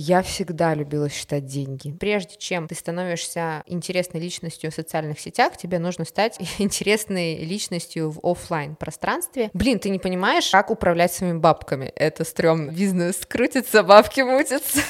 [0.00, 1.92] я всегда любила считать деньги.
[1.92, 8.18] Прежде чем ты становишься интересной личностью в социальных сетях, тебе нужно стать интересной личностью в
[8.26, 9.50] офлайн пространстве.
[9.52, 11.92] Блин, ты не понимаешь, как управлять своими бабками.
[11.96, 12.72] Это стрёмно.
[12.72, 14.80] Бизнес крутится, бабки мутятся.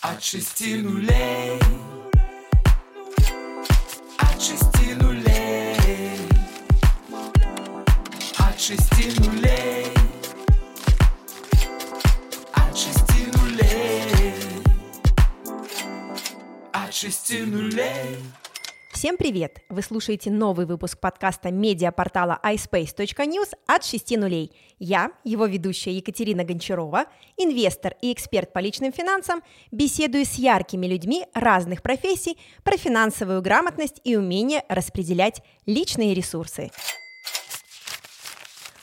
[0.00, 1.60] От шести нулей
[4.18, 5.76] От шести нулей
[8.38, 9.55] От шести нулей
[16.96, 18.16] шести нулей
[18.90, 19.58] Всем привет!
[19.68, 24.50] Вы слушаете новый выпуск подкаста медиапортала iSpace.news от 6 нулей.
[24.78, 27.04] Я, его ведущая Екатерина Гончарова,
[27.36, 34.00] инвестор и эксперт по личным финансам, беседую с яркими людьми разных профессий про финансовую грамотность
[34.02, 36.70] и умение распределять личные ресурсы.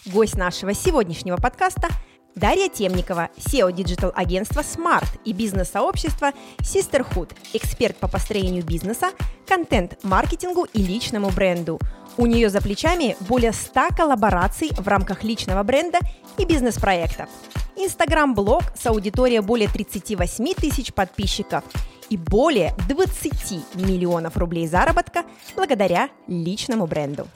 [0.05, 1.87] Гость нашего сегодняшнего подкаста–
[2.35, 9.11] Дарья Темникова, CEO digital агентства Smart и бизнес-сообщества Sisterhood, эксперт по построению бизнеса,
[9.47, 11.79] контент-маркетингу и личному бренду.
[12.17, 15.99] У нее за плечами более 100 коллабораций в рамках личного бренда
[16.37, 17.29] и бизнес-проектов.
[17.75, 21.63] Инстаграм-блог с аудиторией более 38 тысяч подписчиков
[22.09, 25.23] и более 20 миллионов рублей заработка
[25.55, 27.27] благодаря личному бренду.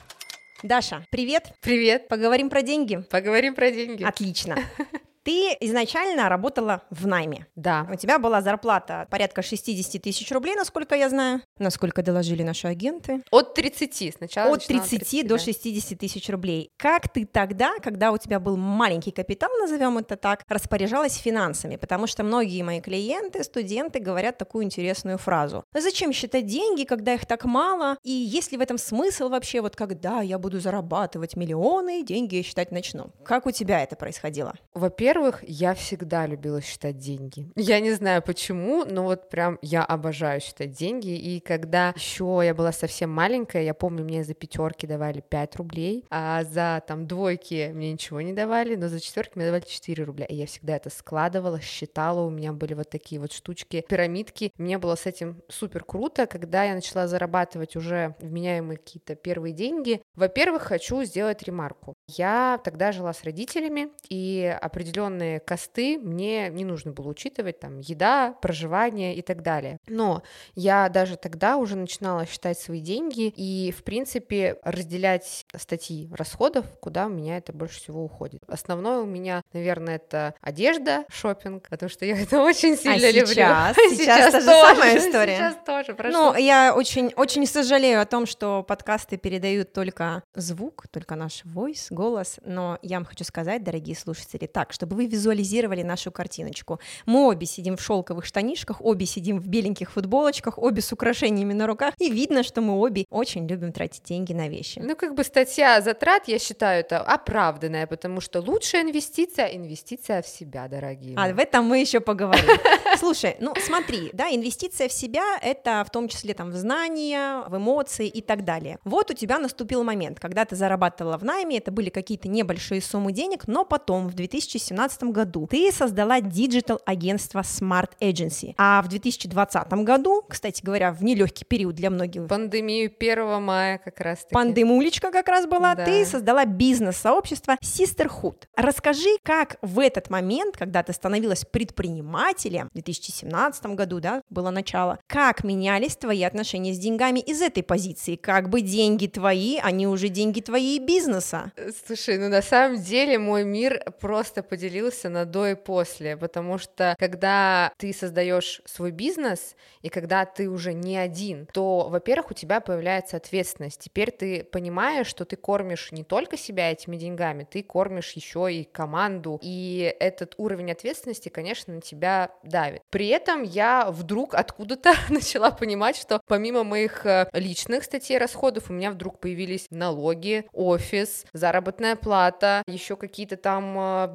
[0.62, 1.52] Даша, привет.
[1.60, 2.08] Привет.
[2.08, 2.96] Поговорим про деньги.
[3.10, 4.02] Поговорим про деньги.
[4.02, 4.56] Отлично.
[5.28, 7.48] Ты изначально работала в найме.
[7.54, 7.86] Да.
[7.92, 13.22] У тебя была зарплата порядка 60 тысяч рублей, насколько я знаю, насколько доложили наши агенты.
[13.30, 14.54] От 30 сначала.
[14.54, 15.38] От 30, 30 до да.
[15.38, 16.70] 60 тысяч рублей.
[16.78, 21.76] Как ты тогда, когда у тебя был маленький капитал, назовем это так, распоряжалась финансами?
[21.76, 25.62] Потому что многие мои клиенты, студенты говорят такую интересную фразу.
[25.74, 27.98] Зачем считать деньги, когда их так мало?
[28.02, 32.42] И есть ли в этом смысл вообще, вот когда я буду зарабатывать миллионы, деньги я
[32.42, 33.12] считать начну?
[33.26, 34.54] Как у тебя это происходило?
[34.72, 37.50] Во-первых, во-первых, я всегда любила считать деньги.
[37.56, 41.16] Я не знаю почему, но вот прям я обожаю считать деньги.
[41.16, 46.04] И когда еще я была совсем маленькая, я помню, мне за пятерки давали 5 рублей,
[46.10, 50.26] а за там двойки мне ничего не давали, но за четверки мне давали 4 рубля.
[50.26, 54.52] И я всегда это складывала, считала, у меня были вот такие вот штучки, пирамидки.
[54.56, 60.00] Мне было с этим супер круто, когда я начала зарабатывать уже вменяемые какие-то первые деньги.
[60.14, 61.94] Во-первых, хочу сделать ремарку.
[62.06, 67.78] Я тогда жила с родителями, и определенно определенные косты мне не нужно было учитывать, там,
[67.78, 69.78] еда, проживание и так далее.
[69.86, 70.22] Но
[70.54, 77.06] я даже тогда уже начинала считать свои деньги и, в принципе, разделять статьи расходов, куда
[77.06, 78.42] у меня это больше всего уходит.
[78.48, 83.26] Основное у меня, наверное, это одежда, шопинг, потому что я это очень сильно а люблю.
[83.26, 85.36] Сейчас, сейчас, сейчас та же самая история.
[85.36, 86.32] Сейчас тоже прошло.
[86.32, 91.86] Ну, я очень, очень сожалею о том, что подкасты передают только звук, только наш voice,
[91.90, 96.80] голос, но я вам хочу сказать, дорогие слушатели, так, чтобы вы визуализировали нашу картиночку.
[97.06, 101.66] Мы обе сидим в шелковых штанишках, обе сидим в беленьких футболочках, обе с украшениями на
[101.66, 104.80] руках, и видно, что мы обе очень любим тратить деньги на вещи.
[104.84, 110.26] Ну, как бы статья затрат, я считаю, это оправданная, потому что лучшая инвестиция— инвестиция в
[110.26, 111.14] себя, дорогие.
[111.16, 112.58] А в этом мы еще поговорим.
[112.98, 117.56] Слушай, ну смотри, да, инвестиция в себя— это в том числе там в знания, в
[117.56, 118.78] эмоции и так далее.
[118.84, 123.12] Вот у тебя наступил момент, когда ты зарабатывала в найме, это были какие-то небольшие суммы
[123.12, 128.88] денег, но потом в 2017 2019 году ты создала digital агентство Smart Agency, а в
[128.88, 132.28] 2020 году, кстати говоря, в нелегкий период для многих.
[132.28, 134.18] Пандемию 1 мая как раз.
[134.20, 134.32] -таки.
[134.32, 135.74] Пандемулечка как раз была.
[135.74, 135.84] Да.
[135.84, 138.44] Ты создала бизнес-сообщество Sisterhood.
[138.56, 144.98] Расскажи, как в этот момент, когда ты становилась предпринимателем, в 2017 году, да, было начало,
[145.06, 148.16] как менялись твои отношения с деньгами из этой позиции?
[148.16, 151.52] Как бы деньги твои, они уже деньги твои бизнеса.
[151.86, 156.58] Слушай, ну на самом деле мой мир просто поделился разделился на до и после, потому
[156.58, 162.34] что когда ты создаешь свой бизнес и когда ты уже не один, то, во-первых, у
[162.34, 163.80] тебя появляется ответственность.
[163.80, 168.64] Теперь ты понимаешь, что ты кормишь не только себя этими деньгами, ты кормишь еще и
[168.64, 172.82] команду, и этот уровень ответственности, конечно, на тебя давит.
[172.90, 178.72] При этом я вдруг откуда-то начала понимать, что помимо моих э, личных статей расходов у
[178.72, 184.08] меня вдруг появились налоги, офис, заработная плата, еще какие-то там э,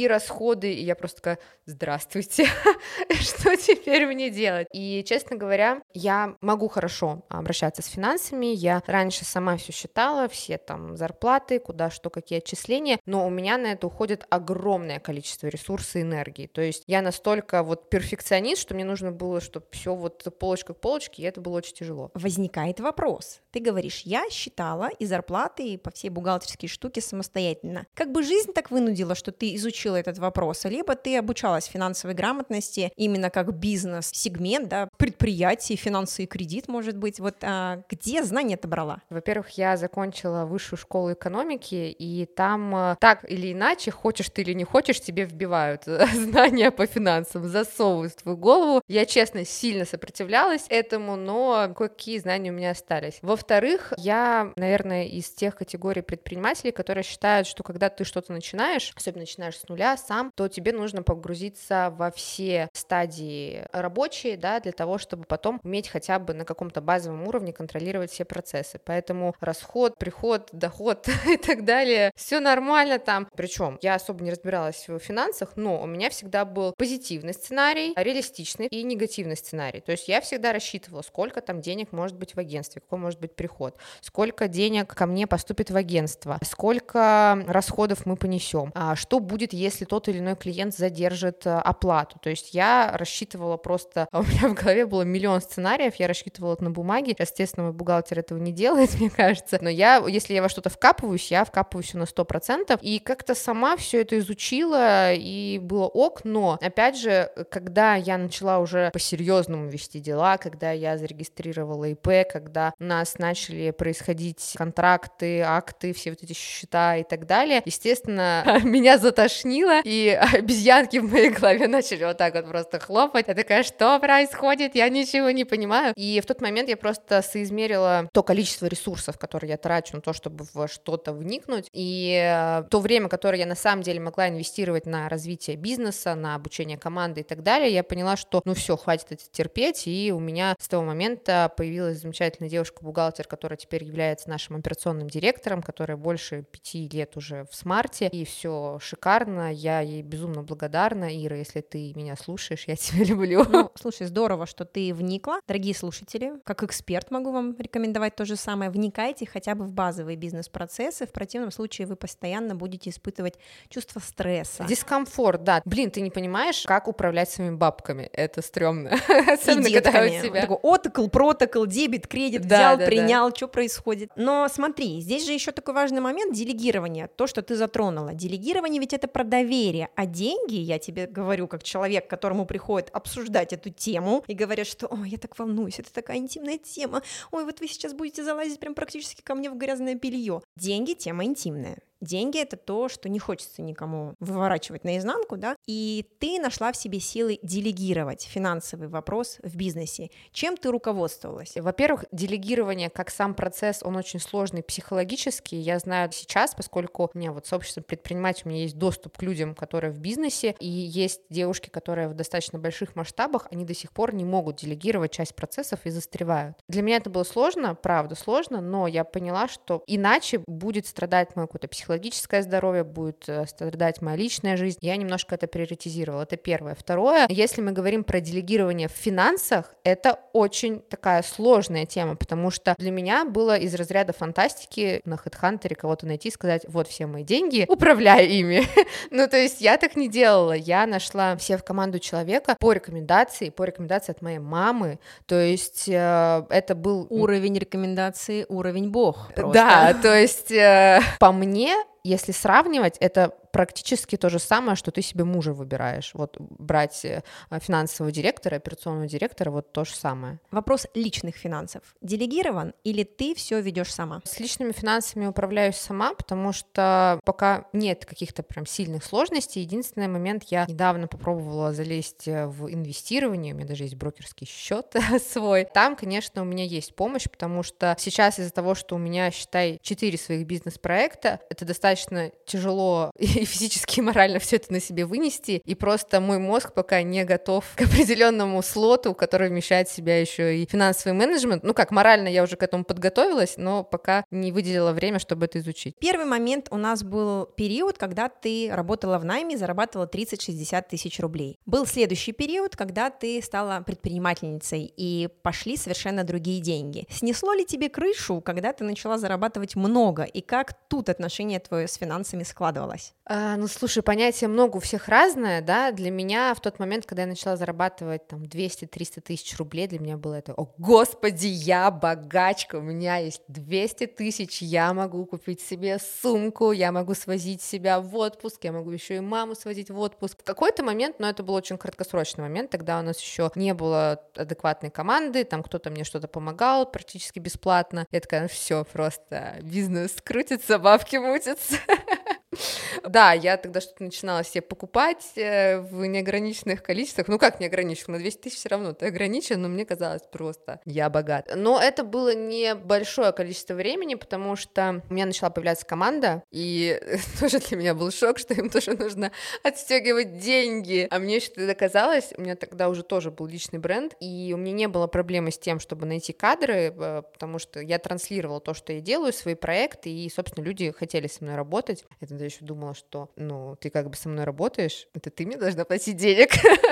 [0.00, 2.46] другие расходы, и я просто такая, здравствуйте,
[3.20, 4.66] что теперь мне делать?
[4.72, 10.56] И, честно говоря, Я могу хорошо обращаться с финансами, я раньше сама все считала, все
[10.56, 15.96] там зарплаты, куда что, какие отчисления, но у меня на это уходит огромное количество ресурсов
[15.96, 16.46] и энергии.
[16.46, 20.80] То есть я настолько вот перфекционист, что мне нужно было, чтобы все вот полочка к
[20.80, 22.10] полочке, и это было очень тяжело.
[22.14, 23.40] Возникает вопрос.
[23.50, 27.86] Ты говоришь, я считала и зарплаты, и по всей бухгалтерские штуки самостоятельно.
[27.94, 29.54] Как бы жизнь так вынудила, что ты
[29.90, 36.26] изучила этот вопрос, либо ты обучалась финансовой грамотности именно как бизнес-сегмент, да, предприятий, финансы и
[36.26, 37.20] кредит, может быть.
[37.20, 39.02] Вот а, где знания ты брала?
[39.10, 44.54] Во-первых, я закончила высшую школу экономики, и там э, так или иначе, хочешь ты или
[44.54, 45.84] не хочешь, тебе вбивают
[46.14, 48.82] знания по финансам, засовывают в твою голову.
[48.88, 53.18] Я, честно, сильно сопротивлялась этому, но какие знания у меня остались.
[53.22, 59.24] Во-вторых, я, наверное, из тех категорий предпринимателей, которые считают, что когда ты что-то начинаешь, особенно
[59.30, 64.98] начинаешь с нуля сам, то тебе нужно погрузиться во все стадии рабочие, да, для того,
[64.98, 68.80] чтобы потом уметь хотя бы на каком-то базовом уровне контролировать все процессы.
[68.84, 73.28] Поэтому расход, приход, доход и так далее, все нормально там.
[73.34, 78.66] Причем я особо не разбиралась в финансах, но у меня всегда был позитивный сценарий, реалистичный
[78.66, 79.80] и негативный сценарий.
[79.80, 83.34] То есть я всегда рассчитывала, сколько там денег может быть в агентстве, какой может быть
[83.34, 89.52] приход, сколько денег ко мне поступит в агентство, сколько расходов мы понесем, а что будет,
[89.52, 92.18] если тот или иной клиент задержит э, оплату.
[92.22, 96.64] То есть я рассчитывала просто, у меня в голове было миллион сценариев, я рассчитывала это
[96.64, 97.14] на бумаге.
[97.18, 99.58] Естественно, мой бухгалтер этого не делает, мне кажется.
[99.60, 102.80] Но я, если я во что-то вкапываюсь, я вкапываюсь на сто процентов.
[102.82, 106.24] И как-то сама все это изучила, и было ок.
[106.24, 112.72] Но, опять же, когда я начала уже по-серьезному вести дела, когда я зарегистрировала ИП, когда
[112.78, 118.98] у нас начали происходить контракты, акты, все вот эти счета и так далее, естественно, меня
[118.98, 123.28] затошнило, и обезьянки в моей голове начали вот так вот просто хлопать.
[123.28, 124.74] Я такая, что происходит?
[124.74, 125.92] Я ничего не понимаю.
[125.96, 130.12] И в тот момент я просто соизмерила то количество ресурсов, которые я трачу на то,
[130.12, 134.86] чтобы в что-то вникнуть, и э, то время, которое я на самом деле могла инвестировать
[134.86, 139.12] на развитие бизнеса, на обучение команды и так далее, я поняла, что ну все, хватит
[139.12, 144.56] это терпеть, и у меня с того момента появилась замечательная девушка-бухгалтер, которая теперь является нашим
[144.56, 150.42] операционным директором, которая больше пяти лет уже в смарте, и все шикарно, я ей безумно
[150.42, 153.44] благодарна, Ира, если ты меня слушаешь, я тебя люблю.
[153.48, 155.40] Ну, слушай, здорово, что ты вникла.
[155.46, 158.70] Дорогие слушатели, как эксперт могу вам рекомендовать то же самое.
[158.70, 163.34] Вникайте хотя бы в базовые бизнес-процессы, в противном случае вы постоянно будете испытывать
[163.68, 164.64] чувство стресса.
[164.68, 165.62] Дискомфорт, да.
[165.64, 168.10] Блин, ты не понимаешь, как управлять своими бабками.
[168.12, 168.90] Это стрёмно.
[169.28, 170.40] Особенно, и когда у тебя...
[170.42, 173.36] Такой отокол, протокол, дебет, кредит, да, взял, да, принял, да.
[173.36, 174.10] что происходит.
[174.16, 178.14] Но смотри, здесь же еще такой важный момент делегирования, то, что ты затронула.
[178.14, 183.54] Делегирование ведь это про доверие, а деньги, я тебе говорю, как человек, которому приходит обсуждать
[183.54, 187.60] эту тему и говорят, что, ой, я так волнуюсь, это такая интимная тема, ой, вот
[187.60, 190.42] вы сейчас будете залазить прям практически ко мне в грязное белье.
[190.56, 191.78] Деньги— тема интимная.
[192.00, 196.98] Деньги— это то, что не хочется никому выворачивать наизнанку, да, и ты нашла в себе
[196.98, 200.10] силы делегировать финансовый вопрос в бизнесе.
[200.32, 201.56] Чем ты руководствовалась?
[201.56, 205.54] Во-первых, делегирование как сам процесс, он очень сложный психологически.
[205.54, 209.54] Я знаю сейчас, поскольку у меня вот сообщество предпринимателей, у меня есть доступ к людям,
[209.54, 214.14] которые в бизнесе, и есть девушки, которые в достаточно больших масштабах, они до сих пор
[214.14, 216.56] не могут делегировать часть процессов и застревают.
[216.68, 221.46] Для меня это было сложно, правда, сложно, но я поняла, что иначе будет страдать мое
[221.46, 224.78] какое-то психологическое психологическое здоровье, будет э, страдать моя личная жизнь.
[224.80, 226.22] Я немножко это приоритизировала.
[226.22, 226.76] Это первое.
[226.76, 232.76] Второе, если мы говорим про делегирование в финансах, это очень такая сложная тема, потому что
[232.78, 237.64] для меня было из разряда фантастики на HeadHunter кого-то найти, сказать, вот все мои деньги,
[237.68, 238.62] управляй ими.
[239.10, 240.52] ну, то есть я так не делала.
[240.52, 245.00] Я нашла все в команду человека по рекомендации, по рекомендации от моей мамы.
[245.26, 247.08] То есть э, это был...
[247.10, 249.32] Уровень рекомендации, уровень бог.
[249.34, 249.52] Просто.
[249.52, 255.02] Да, то есть э, по мне если сравнивать, это практически то же самое, что ты
[255.02, 256.12] себе мужа выбираешь.
[256.14, 257.22] Вот брать э,
[257.60, 260.38] финансового директора, операционного директора, вот то же самое.
[260.50, 261.82] Вопрос личных финансов.
[262.00, 264.20] Делегирован или ты все ведешь сама?
[264.24, 269.62] С личными финансами управляюсь сама, потому что пока нет каких-то прям сильных сложностей.
[269.62, 274.94] Единственный момент, я недавно попробовала залезть э, в инвестирование, у меня даже есть брокерский счет
[275.32, 275.66] свой.
[275.72, 279.78] Там, конечно, у меня есть помощь, потому что сейчас из-за того, что у меня, считай,
[279.82, 285.62] четыре своих бизнес-проекта, это достаточно тяжело и физически, и морально все это на себе вынести,
[285.64, 290.58] и просто мой мозг пока не готов к определенному слоту, который вмещает в себя еще
[290.58, 291.64] и финансовый менеджмент.
[291.64, 295.58] Ну как, морально я уже к этому подготовилась, но пока не выделила время, чтобы это
[295.58, 295.96] изучить.
[295.98, 301.58] Первый момент у нас был период, когда ты работала в найме, зарабатывала 30-60 тысяч рублей.
[301.66, 307.06] Был следующий период, когда ты стала предпринимательницей, и пошли совершенно другие деньги.
[307.10, 311.94] Снесло ли тебе крышу, когда ты начала зарабатывать много, и как тут отношение твое с
[311.94, 313.14] финансами складывалось?
[313.32, 317.22] А, ну, слушай, понятие много у всех разное, да, для меня в тот момент, когда
[317.22, 322.74] я начала зарабатывать там 200-300 тысяч рублей, для меня было это, о, господи, я богачка,
[322.74, 328.16] у меня есть 200 тысяч, я могу купить себе сумку, я могу свозить себя в
[328.16, 330.40] отпуск, я могу еще и маму свозить в отпуск.
[330.40, 334.20] В какой-то момент, но это был очень краткосрочный момент, тогда у нас еще не было
[334.34, 338.08] адекватной команды, там кто-то мне что-то помогал практически бесплатно.
[338.10, 341.76] Я такая, ну все, просто бизнес крутится, бабки мутятся.
[343.08, 347.28] Да, я тогда что-то начинала себе покупать э, в неограниченных количествах.
[347.28, 348.08] Ну как неограниченных?
[348.08, 351.50] На 200 тысяч все равно ты ограничен, но мне казалось просто, я богат.
[351.54, 357.00] Но это было небольшое количество времени, потому что у меня начала появляться команда, и
[357.40, 361.06] тоже для меня был шок, что им тоже нужно отстегивать деньги.
[361.10, 364.56] А мне еще тогда казалось, у меня тогда уже тоже был личный бренд, и у
[364.56, 368.74] меня не было проблемы с тем, чтобы найти кадры, э, потому что я транслировала то,
[368.74, 372.04] что я делаю, свои проекты, и, собственно, люди хотели со мной работать.
[372.20, 375.58] Это тогда еще думала, что, ну, ты как бы со мной работаешь, это ты мне
[375.58, 376.50] должна платить денег.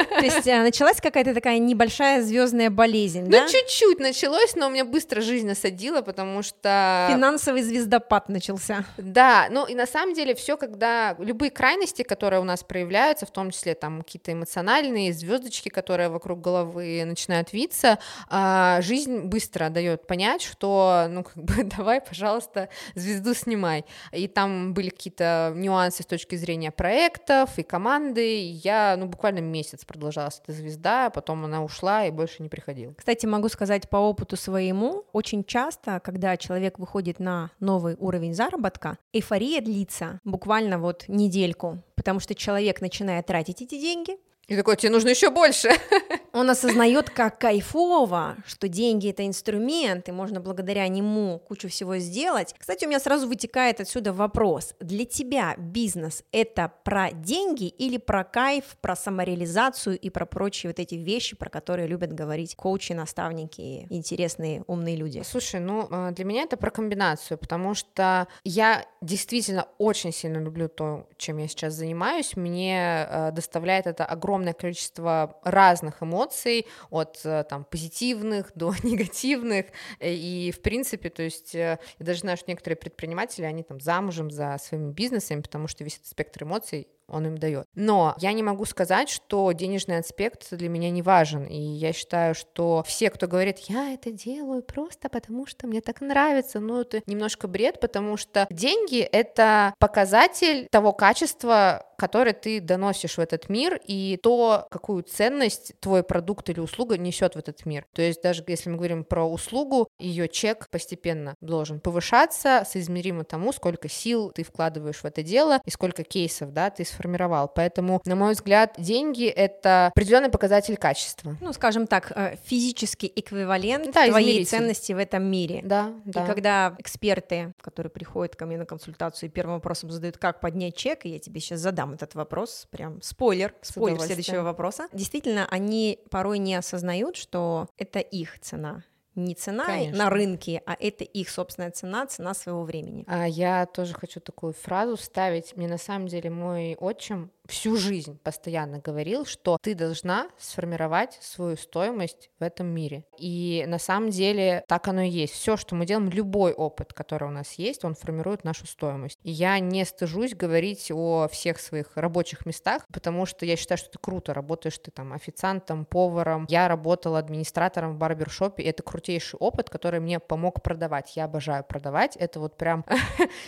[0.09, 3.43] То есть а, началась какая-то такая небольшая звездная болезнь, ну, да?
[3.45, 7.09] Ну, чуть-чуть началось, но у меня быстро жизнь насадила, потому что...
[7.11, 8.85] Финансовый звездопад начался.
[8.99, 13.31] Да, ну и на самом деле все, когда любые крайности, которые у нас проявляются, в
[13.31, 20.07] том числе там какие-то эмоциональные звездочки, которые вокруг головы начинают виться, а, жизнь быстро дает
[20.07, 23.87] понять, что, ну, как бы, давай, пожалуйста, звезду снимай.
[24.13, 28.51] И там были какие-то нюансы с точки зрения проектов и команды.
[28.51, 32.95] Я, ну, буквально месяц продолжалась эта звезда, а потом она ушла и больше не приходила.
[32.95, 38.99] Кстати, могу сказать по опыту своему, очень часто, когда человек выходит на новый уровень заработка,
[39.13, 44.17] эйфория длится буквально вот недельку, потому что человек начинает тратить эти деньги,
[44.49, 45.69] и такой, тебе нужно еще больше.
[46.33, 52.55] Он осознает, как кайфово, что деньги это инструмент, и можно благодаря нему кучу всего сделать.
[52.59, 54.75] Кстати, у меня сразу вытекает отсюда вопрос.
[54.81, 60.79] Для тебя бизнес это про деньги или про кайф, про самореализацию и про прочие вот
[60.79, 65.23] эти вещи, про которые любят говорить коучи, наставники, интересные, умные люди?
[65.25, 70.69] Слушай, ну э, для меня это про комбинацию, потому что я действительно очень сильно люблю
[70.69, 72.37] то, чем я сейчас занимаюсь.
[72.37, 79.67] Мне э, доставляет это огромное огромное количество разных эмоций, от э, там позитивных до негативных,
[80.01, 84.31] и в принципе, то есть э, я даже знаю, что некоторые предприниматели, они там замужем
[84.31, 87.67] за своими бизнесами, потому что весь этот спектр эмоций он им дает.
[87.75, 92.35] Но я не могу сказать, что денежный аспект для меня не важен, и я считаю,
[92.35, 97.03] что все, кто говорит, я это делаю просто потому, что мне так нравится, ну это
[97.07, 103.81] немножко бред, потому что деньги— это показатель того качества, которое ты доносишь в этот мир,
[103.85, 107.87] и то, какую ценность твой продукт или услуга несет в этот мир.
[107.93, 113.53] То есть даже если мы говорим про услугу, ее чек постепенно должен повышаться, соизмеримо тому,
[113.53, 117.49] сколько сил ты вкладываешь в это дело и сколько кейсов, да, ты сформировал.
[117.49, 121.37] Поэтому, на мой взгляд, деньги— это определенный показатель качества.
[121.41, 125.61] Ну, скажем так, э, физический эквивалент да, твоей ценности в этом мире.
[125.63, 126.25] Да, да.
[126.25, 131.07] И когда эксперты, которые приходят ко мне на консультацию, первым вопросом задают, как поднять чек,
[131.07, 134.89] и я тебе сейчас задам этот вопрос, прям спойлер, спойлер следующего вопроса.
[134.93, 138.83] Действительно, они порой не осознают, что это их цена,
[139.19, 140.05] не цена Конечно.
[140.05, 143.05] на рынке, а это их собственная цена, цена своего времени.
[143.07, 145.57] А я тоже хочу такую фразу вставить.
[145.57, 151.57] Мне на самом деле мой отчим всю жизнь постоянно говорил, что ты должна сформировать свою
[151.57, 153.05] стоимость в этом мире.
[153.19, 155.33] И на самом деле так оно и есть.
[155.33, 159.19] Все, что мы делаем, любой опыт, который у нас есть, он формирует нашу стоимость.
[159.23, 163.89] И я не стыжусь говорить о всех своих рабочих местах, потому что я считаю, что
[163.89, 164.35] это круто.
[164.35, 166.47] Работаешь ты там официантом, поваром.
[166.49, 171.17] Я работала администратором в барбершопе, и это крутейший опыт, который мне помог продавать.
[171.17, 172.17] Я обожаю продавать.
[172.17, 172.85] Это вот прям...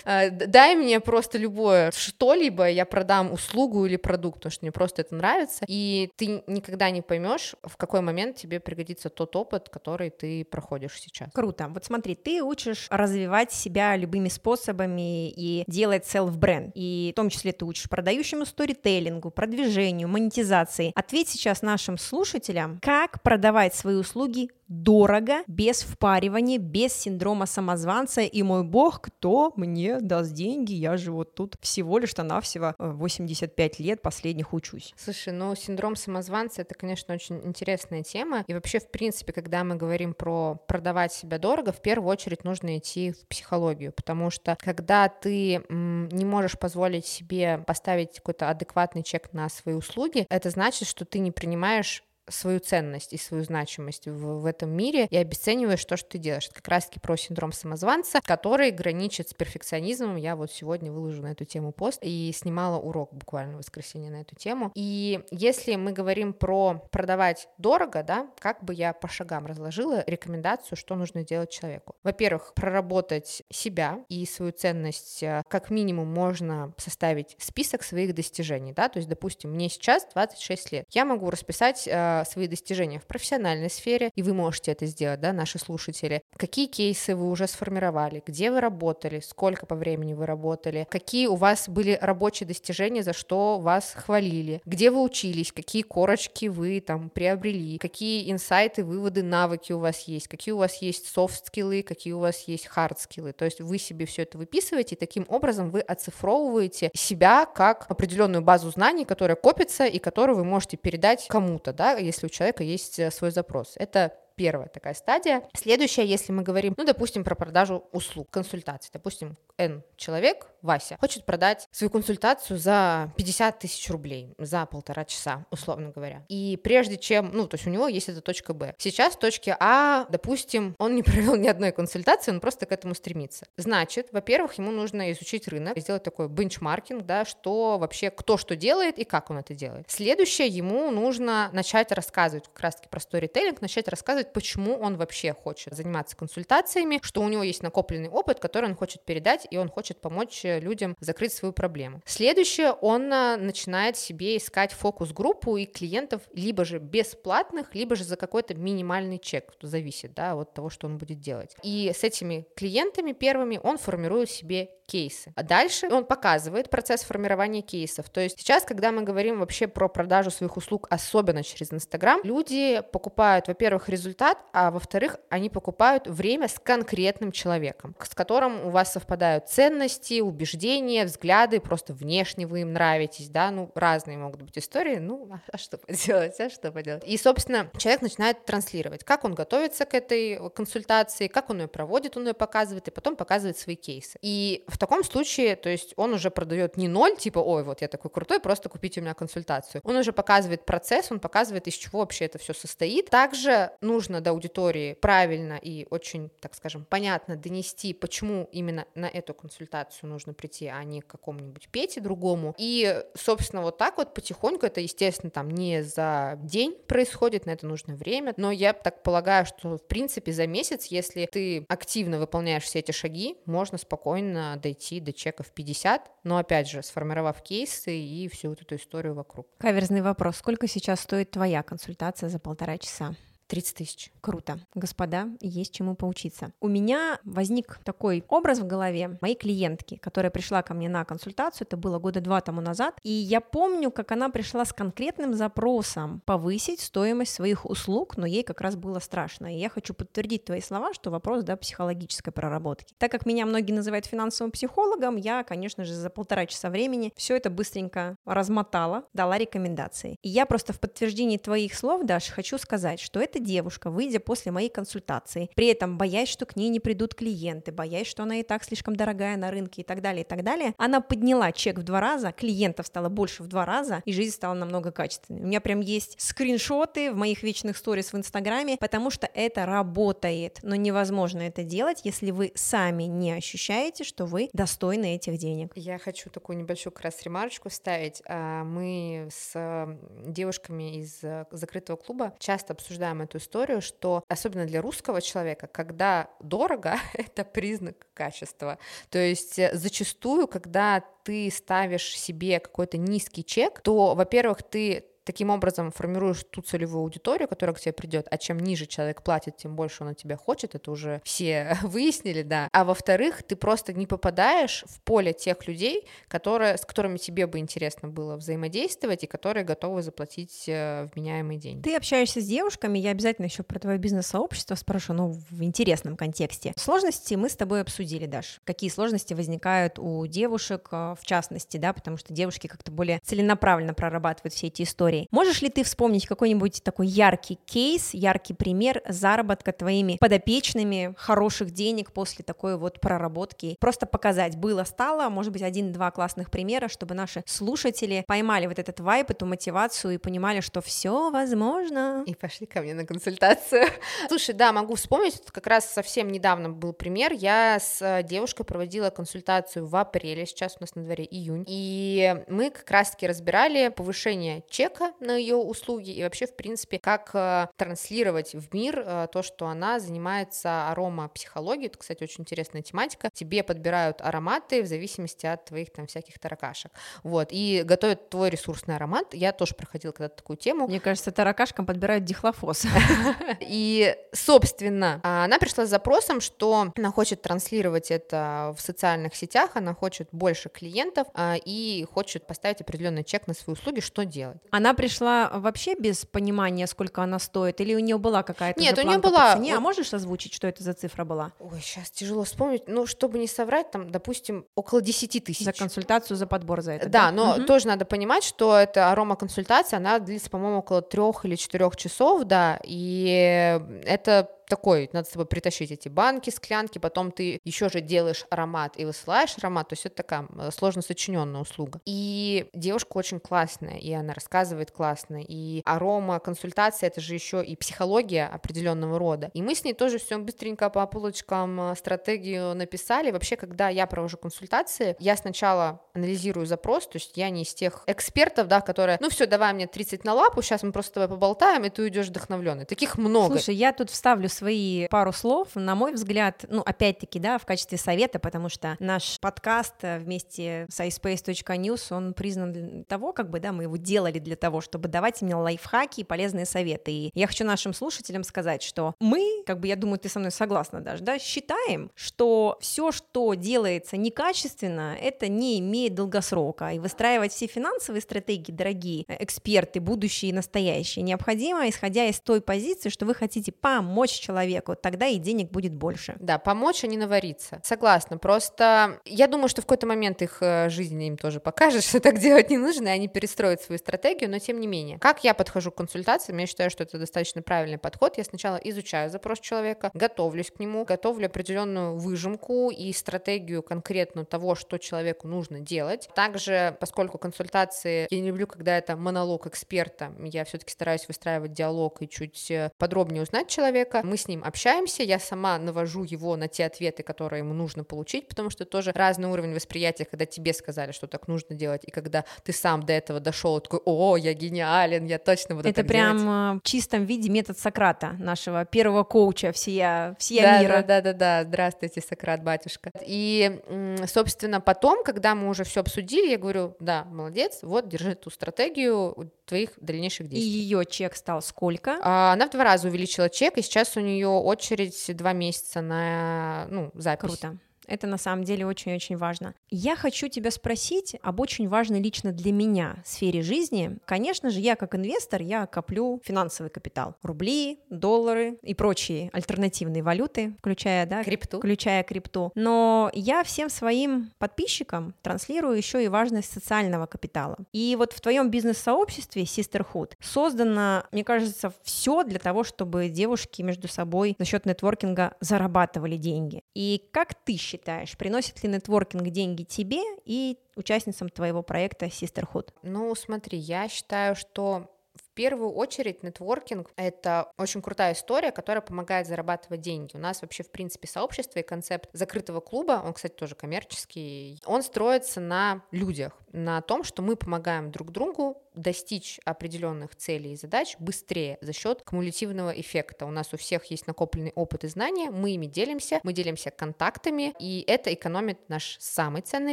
[0.05, 5.03] Э, дай мне просто любое что-либо, я продам услугу или продукт, потому что мне просто
[5.03, 10.11] это нравится, и ты никогда не поймешь, в какой момент тебе пригодится тот опыт, который
[10.11, 11.31] ты проходишь сейчас.
[11.33, 11.69] Круто.
[11.69, 17.53] Вот смотри, ты учишь развивать себя любыми способами и делать селф-бренд, и в том числе
[17.53, 20.93] ты учишь продающему сторителлингу, продвижению, монетизации.
[20.95, 28.43] Ответь сейчас нашим слушателям, как продавать свои услуги дорого, без впаривания, без синдрома самозванца, и
[28.43, 34.01] мой бог, кто мне даст деньги, я же вот тут всего лишь-то навсего 85 лет
[34.01, 34.95] последних учусь.
[34.97, 39.75] Слушай, ну синдром самозванца это, конечно, очень интересная тема, и вообще, в принципе, когда мы
[39.75, 45.09] говорим про продавать себя дорого, в первую очередь нужно идти в психологию, потому что когда
[45.09, 51.05] ты не можешь позволить себе поставить какой-то адекватный чек на свои услуги, это значит, что
[51.05, 55.97] ты не принимаешь свою ценность и свою значимость в, в этом мире и обесцениваешь то,
[55.97, 56.47] что ты делаешь.
[56.47, 60.17] Это как раз-таки про синдром самозванца, который граничит с перфекционизмом.
[60.17, 64.23] Я вот сегодня выложу на эту тему пост и снимала урок буквально в воскресенье на
[64.23, 64.73] эту тему.
[64.75, 70.77] И если мы говорим про продавать дорого, да, как бы я по шагам разложила рекомендацию,
[70.77, 71.95] что нужно делать человеку.
[72.03, 78.89] Во-первых, проработать себя и свою ценность, э, как минимум можно составить список своих достижений, да,
[78.89, 83.71] то есть, допустим, мне сейчас 26 лет, я могу расписать э, свои достижения в профессиональной
[83.71, 86.23] сфере, и вы можете это сделать, да, наши слушатели.
[86.37, 91.37] Какие кейсы вы уже сформировали, где вы работали, сколько по времени вы работали, какие у
[91.37, 97.11] вас были рабочие достижения, за что вас хвалили, где вы учились, какие корочки вы там
[97.11, 102.19] приобрели, какие инсайты, выводы, навыки у вас есть, какие у вас есть софт-скиллы, какие у
[102.19, 103.33] вас есть хард-скиллы.
[103.33, 108.43] То есть вы себе все это выписываете, и таким образом вы оцифровываете себя как определенную
[108.43, 112.99] базу знаний, которая копится и которую вы можете передать кому-то, да, если у человека есть
[112.99, 113.75] э, свой запрос.
[113.77, 115.43] Это первая такая стадия.
[115.55, 118.91] Следующая, если мы говорим, ну, допустим, про продажу услуг, консультаций.
[118.93, 125.47] Допустим, N человек, Вася, хочет продать свою консультацию за 50 тысяч рублей за полтора часа,
[125.51, 126.25] условно говоря.
[126.29, 128.75] И прежде чем, ну, то есть у него есть эта точка Б.
[128.79, 132.95] Сейчас в точке А, допустим, он не провел ни одной консультации, он просто к этому
[132.95, 133.47] стремится.
[133.57, 138.99] Значит, во-первых, ему нужно изучить рынок, сделать такой бенчмаркинг, да, что вообще, кто что делает
[138.99, 139.91] и как он это делает.
[139.91, 145.75] Следующее, ему нужно начать рассказывать, как раз-таки про сторителлинг, начать рассказывать, почему он вообще хочет
[145.75, 150.01] заниматься консультациями, что у него есть накопленный опыт, который он хочет передать, и он хочет
[150.01, 152.01] помочь э, людям закрыть свою проблему.
[152.05, 158.17] Следующее, он э, начинает себе искать фокус-группу и клиентов либо же бесплатных, либо же за
[158.17, 161.57] какой-то минимальный чек, зависит да, от того, что он будет делать.
[161.63, 165.33] И с этими клиентами первыми он формирует себе кейсы.
[165.37, 168.11] А дальше он показывает процесс формирования кейсов.
[168.11, 172.83] То есть сейчас, когда мы говорим вообще про продажу своих услуг, особенно через Инстаграм, люди
[172.93, 178.93] покупают, во-первых, результат, а во-вторых, они покупают время с конкретным человеком, с которым у вас
[178.93, 184.97] совпадают ценности, убеждения, взгляды, просто внешне вы им нравитесь, да, ну, разные могут быть истории,
[184.97, 187.05] ну, а, а что поделать, а что поделать.
[187.07, 192.17] И, собственно, человек начинает транслировать, как он готовится к этой консультации, как он ее проводит,
[192.17, 194.19] он ее показывает, и потом показывает свои кейсы.
[194.23, 197.89] И в таком случае, то есть он уже продает не ноль, типа, ой, вот я
[197.89, 199.83] такой крутой, просто купите у меня консультацию.
[199.85, 203.11] Он уже показывает процесс, он показывает, из чего вообще это все состоит.
[203.11, 209.35] Также нужно до аудитории правильно и очень, так скажем, понятно донести, почему именно на эту
[209.35, 212.55] консультацию нужно прийти, а не к какому-нибудь Пете другому.
[212.57, 217.67] И, собственно, вот так вот потихоньку, это, естественно, там не за день происходит, на это
[217.67, 222.65] нужно время, но я так полагаю, что, в принципе, за месяц, если ты активно выполняешь
[222.65, 227.99] все эти шаги, можно спокойно дойти дойти до чеков 50, но опять же, сформировав кейсы
[227.99, 229.49] и всю вот эту историю вокруг.
[229.59, 230.37] Каверзный вопрос.
[230.37, 233.15] Сколько сейчас стоит твоя консультация за полтора часа?
[233.51, 234.13] 30 тысяч.
[234.21, 234.61] Круто.
[234.75, 236.53] Господа, есть чему поучиться.
[236.61, 241.67] У меня возник такой образ в голове моей клиентки, которая пришла ко мне на консультацию,
[241.67, 246.23] это было года два тому назад, и я помню, как она пришла с конкретным запросом
[246.25, 249.53] повысить стоимость своих услуг, но ей как раз было страшно.
[249.53, 252.95] И я хочу подтвердить твои слова, что вопрос, да, психологической проработки.
[252.99, 257.37] Так как меня многие называют финансовым психологом, я, конечно же, за полтора часа времени все
[257.37, 260.17] это быстренько размотала, дала рекомендации.
[260.23, 264.53] И я просто в подтверждении твоих слов, Даш, хочу сказать, что это девушка, выйдя после
[264.53, 268.43] моей консультации, при этом боясь, что к ней не придут клиенты, боясь, что она и
[268.43, 271.83] так слишком дорогая на рынке и так далее, и так далее, она подняла чек в
[271.83, 275.41] два раза, клиентов стало больше в два раза, и жизнь стала намного качественной.
[275.41, 280.59] У меня прям есть скриншоты в моих вечных сторис в Инстаграме, потому что это работает,
[280.63, 285.73] но невозможно это делать, если вы сами не ощущаете, что вы достойны этих денег.
[285.75, 288.23] Я хочу такую небольшую как раз ремарочку ставить.
[288.27, 294.83] А, мы с девушками из э, закрытого клуба часто обсуждаем эту историю, что особенно для
[294.83, 298.79] русского человека, когда дорого, это признак качества.
[299.09, 305.51] То есть э, зачастую, когда ты ставишь себе какой-то низкий чек, то, во-первых, ты таким
[305.51, 309.77] образом формируешь ту целевую аудиторию, которая к тебе придет, а чем ниже человек платит, тем
[309.77, 312.69] больше он от тебя хочет, это уже все выяснили, да.
[312.73, 317.59] А во-вторых, ты просто не попадаешь в поле тех людей, которые, с которыми тебе бы
[317.59, 321.83] интересно было взаимодействовать и которые готовы заплатить э, вменяемые деньги.
[321.83, 326.73] Ты общаешься с девушками, я обязательно еще про твое бизнес-сообщество спрошу, ну, в интересном контексте.
[326.77, 328.61] Сложности мы с тобой обсудили, Даш.
[328.65, 333.95] Какие сложности возникают у девушек, э, в частности, да, потому что девушки как-то более целенаправленно
[333.95, 335.20] прорабатывают все эти истории.
[335.31, 342.13] Можешь ли ты вспомнить какой-нибудь такой яркий кейс, яркий пример заработка твоими подопечными хороших денег
[342.13, 343.77] после такой вот проработки?
[343.81, 349.01] Просто показать, было, стало, может быть, один-два классных примера, чтобы наши слушатели поймали вот этот
[349.01, 352.23] вайп, эту мотивацию и понимали, что все возможно.
[352.27, 353.87] И пошли ко мне на консультацию.
[354.29, 357.33] Слушай, да, могу вспомнить, как раз совсем недавно был пример.
[357.33, 362.45] Я с э, девушкой проводила консультацию в апреле, сейчас у нас на дворе июнь, и
[362.49, 364.65] мы как раз-таки разбирали повышение
[365.01, 369.43] чека на ее услуги и вообще, в принципе, как э, транслировать в мир э, то,
[369.43, 371.89] что она занимается аромапсихологией.
[371.89, 373.31] Это, кстати, очень интересная тематика.
[373.33, 376.93] Тебе подбирают ароматы в зависимости от твоих там всяких таракашек.
[377.23, 379.35] Вот, и готовят твой ресурсный аромат.
[379.35, 380.87] Я тоже проходила когда-то такую тему.
[380.87, 382.87] Мне кажется, таракашкам подбирают дихлофос.
[383.61, 389.95] И, собственно, она пришла с запросом, что она хочет транслировать это в социальных сетях, она
[389.95, 394.59] хочет больше клиентов а, и хочет поставить определенный чек на свои услуги, что делать.
[394.71, 399.03] Она пришла вообще без понимания, сколько она стоит, или у нее была какая-то Нет, у
[399.03, 399.55] нее была.
[399.55, 399.77] Цене?
[399.77, 401.53] А можешь озвучить, что это за цифра была?
[401.59, 402.85] Ой, сейчас тяжело вспомнить.
[402.87, 405.65] Ну, чтобы не соврать, там, допустим, около 10 тысяч.
[405.65, 407.09] За консультацию, за подбор за это.
[407.09, 407.33] Да, да?
[407.33, 407.65] но угу.
[407.65, 412.79] тоже надо понимать, что эта аромаконсультация, она длится, по-моему, около трех или четырех часов, да,
[412.85, 418.47] и это такой, надо с собой притащить эти банки, склянки, потом ты еще же делаешь
[418.49, 422.01] аромат и высылаешь аромат, то есть это такая сложно сочиненная услуга.
[422.07, 427.77] И девушка очень классная, и она рассказывает классно, и арома, консультация, это же еще и
[427.77, 429.51] психология определенного рода.
[429.53, 433.31] И мы с ней тоже все быстренько по полочкам э, стратегию написали.
[433.33, 438.05] Вообще, когда я провожу консультации, я сначала анализирую запрос, то есть я не из тех
[438.07, 441.29] экспертов, да, которые, ну все, давай мне 30 на лапу, сейчас мы просто с тобой
[441.29, 442.85] поболтаем, и ты уйдешь вдохновленный.
[442.85, 443.57] Таких много.
[443.57, 445.69] Слушай, я тут вставлю свои пару слов.
[445.75, 450.87] На мой взгляд, ну, опять-таки, да, в качестве совета, потому что наш подкаст э, вместе
[450.91, 455.09] с iSpace.news, он признан для того, как бы, да, мы его делали для того, чтобы
[455.09, 457.11] давать мне лайфхаки и полезные советы.
[457.11, 460.51] И я хочу нашим слушателям сказать, что мы, как бы, я думаю, ты со мной
[460.51, 466.91] согласна даже, да, считаем, что все, что делается некачественно, это не имеет долгосрока.
[466.91, 473.09] И выстраивать все финансовые стратегии, дорогие эксперты, будущие и настоящие, необходимо, исходя из той позиции,
[473.09, 476.35] что вы хотите помочь человеку, тогда и денег будет больше.
[476.41, 477.81] Да, помочь, а не навариться.
[477.85, 482.19] Согласна, просто я думаю, что в какой-то момент их э, жизнь им тоже покажет, что
[482.21, 485.19] так делать не нужно, и они перестроят свою стратегию, но тем не менее.
[485.21, 488.39] Как я подхожу к консультациям, я считаю, что это достаточно правильный подход.
[488.39, 494.75] Я сначала изучаю запрос человека, готовлюсь к нему, готовлю определенную выжимку и стратегию конкретно того,
[494.75, 496.29] что человеку нужно делать.
[496.35, 502.21] Также, поскольку консультации, я не люблю, когда это монолог эксперта, я все-таки стараюсь выстраивать диалог
[502.21, 504.23] и чуть э, подробнее узнать человека.
[504.31, 508.47] Мы с ним общаемся, я сама навожу его на те ответы, которые ему нужно получить,
[508.47, 512.45] потому что тоже разный уровень восприятия, когда тебе сказали, что так нужно делать, и когда
[512.63, 516.39] ты сам до этого дошел, такой, о, я гениален, я точно буду Это так прям
[516.39, 516.49] делать.
[516.49, 520.93] А, в чистом виде метод Сократа, нашего первого коуча всея, всея да, мира.
[521.09, 523.11] Да, да, да, да, здравствуйте, Сократ, батюшка.
[523.27, 523.81] И,
[524.29, 529.51] собственно, потом, когда мы уже все обсудили, я говорю, да, молодец, вот, держи ту стратегию
[529.71, 530.69] твоих дальнейших действий.
[530.69, 532.19] И ее чек стал сколько?
[532.23, 536.87] А, она в два раза увеличила чек, и сейчас у нее очередь два месяца на
[536.91, 537.59] ну, запись.
[537.59, 537.79] Круто.
[538.11, 539.75] Это на самом деле очень-очень важно.
[539.89, 544.19] Я хочу тебя спросить об очень важной лично для меня сфере жизни.
[544.25, 547.37] Конечно же, я как инвестор, я коплю финансовый капитал.
[547.43, 551.79] Рубли, доллары и прочие альтернативные валюты, включая, да, крипту.
[551.79, 552.73] Включая крипту.
[552.75, 557.79] Но я всем своим подписчикам транслирую еще и важность социального капитала.
[557.93, 564.09] И вот в твоем бизнес-сообществе Sisterhood создано, мне кажется, все для того, чтобы девушки между
[564.09, 566.83] собой за счет нетворкинга зарабатывали деньги.
[566.95, 572.89] И как ты считаешь, считаешь, приносит ли нетворкинг деньги тебе и участницам твоего проекта Sisterhood?
[573.03, 579.47] Ну, смотри, я считаю, что в первую очередь нетворкинг— это очень крутая история, которая помогает
[579.47, 580.35] зарабатывать деньги.
[580.35, 585.03] У нас вообще, в принципе, сообщество и концепт закрытого клуба, он, кстати, тоже коммерческий, он
[585.03, 586.59] строится на людях.
[586.73, 592.23] На том, что мы помогаем друг другу достичь определенных целей и задач быстрее за счет
[592.23, 593.47] кумулятивного эффекта.
[593.47, 597.75] У нас у всех есть накопленный опыт и знания, мы ими делимся, мы делимся контактами,
[597.79, 599.93] и это экономит наш самый ценный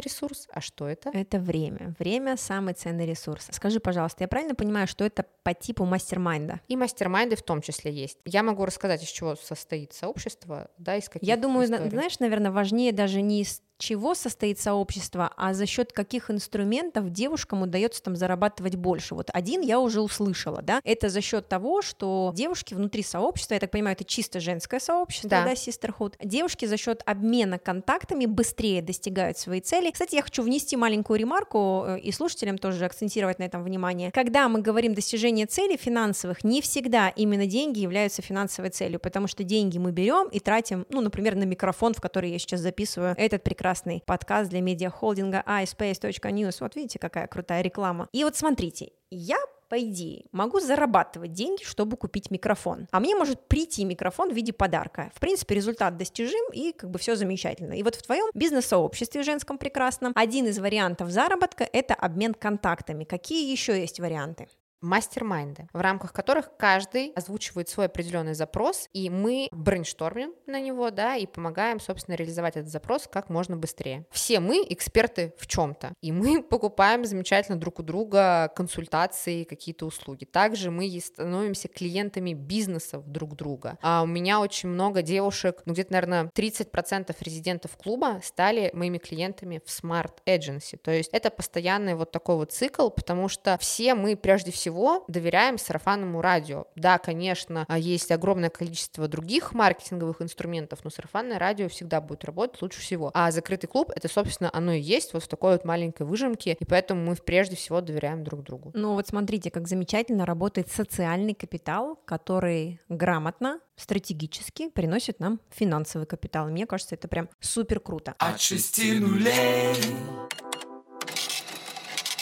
[0.00, 0.48] ресурс.
[0.52, 1.10] А что это?
[1.10, 1.94] Это время.
[1.98, 3.48] Время— самый ценный ресурс.
[3.50, 6.60] Скажи, пожалуйста, я правильно понимаю, что это по типу мастер-майнда?
[6.68, 8.18] И мастер-майнды в том числе есть.
[8.24, 11.90] Я могу рассказать, из чего состоит сообщество, да, из каких Я думаю, историй.
[11.90, 17.62] знаешь, наверное, важнее даже не из чего состоит сообщество, а за счет каких инструментов девушкам
[17.62, 19.14] удается там зарабатывать больше.
[19.14, 23.60] Вот один я уже услышала, да, это за счет того, что девушки внутри сообщества, я
[23.60, 28.82] так понимаю, это чисто женское сообщество, да, да sisterhood, девушки за счет обмена контактами быстрее
[28.82, 29.90] достигают своей цели.
[29.90, 34.10] Кстати, я хочу внести маленькую ремарку э, и слушателям тоже акцентировать на этом внимание.
[34.10, 39.44] Когда мы говорим достижение цели финансовых, не всегда именно деньги являются финансовой целью, потому что
[39.44, 43.44] деньги мы берем и тратим, ну, например, на микрофон, в который я сейчас записываю этот
[43.44, 46.56] прекрасный прекрасный подкаст для медиахолдинга iSpace.news.
[46.60, 48.08] Вот видите, какая крутая реклама.
[48.12, 49.36] И вот смотрите, я
[49.68, 52.88] по идее, могу зарабатывать деньги, чтобы купить микрофон.
[52.90, 55.10] А мне может прийти микрофон в виде подарка.
[55.14, 57.74] В принципе, результат достижим и как бы все замечательно.
[57.74, 63.04] И вот в твоем бизнес-сообществе женском прекрасном один из вариантов заработка– это обмен контактами.
[63.04, 64.48] Какие еще есть варианты?
[64.80, 71.16] Мастер-майнды, в рамках которых каждый озвучивает свой определенный запрос, и мы брейнштормим на него, да,
[71.16, 74.06] и помогаем, собственно, реализовать этот запрос как можно быстрее.
[74.10, 80.24] Все мы эксперты в чем-то, и мы покупаем замечательно друг у друга консультации, какие-то услуги.
[80.24, 83.78] Также мы становимся клиентами бизнесов друг друга.
[83.82, 89.60] А у меня очень много девушек, ну где-то, наверное, 30% резидентов клуба стали моими клиентами
[89.64, 90.76] в Smart Agency.
[90.76, 95.04] То есть это постоянный вот такой вот цикл, потому что все мы прежде всего всего
[95.08, 96.66] доверяем сарафанному радио.
[96.76, 102.60] Да, конечно, а, есть огромное количество других маркетинговых инструментов, но сарафанное радио всегда будет работать
[102.60, 103.10] лучше всего.
[103.14, 106.64] А закрытый клуб— это, собственно, оно и есть вот в такой вот маленькой выжимке, и
[106.66, 108.70] поэтому мы прежде всего доверяем друг другу.
[108.74, 116.48] Ну вот смотрите, как замечательно работает социальный капитал, который грамотно стратегически приносит нам финансовый капитал.
[116.48, 118.14] Мне кажется, это прям супер круто.
[118.18, 119.74] От шести нулей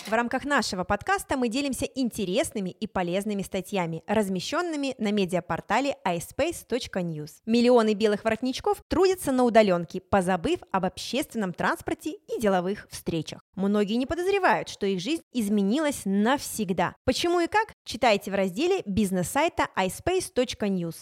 [0.06, 7.30] в рамках нашего подкаста мы делимся интересными и полезными статьями, размещенными на медиапортале iSpace.news.
[7.46, 13.40] Миллионы белых воротничков трудятся на удаленке, позабыв об общественном транспорте и деловых встречах.
[13.54, 16.94] Многие не подозревают, что их жизнь изменилась навсегда.
[17.04, 17.74] Почему и как?
[17.84, 20.96] Читайте в разделе бизнес-сайта iSpace.news.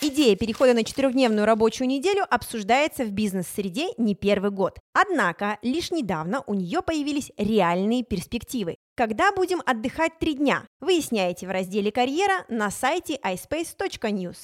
[0.00, 4.78] Идея перехода на четырехдневную рабочую неделю обсуждается в бизнес-среде не первый год.
[4.92, 8.76] Однако лишь недавно у нее появились реальные перспективы.
[8.96, 10.62] Когда будем отдыхать три дня?
[10.80, 14.36] Выясняйте в разделе «Карьера» на сайте iSpace.news.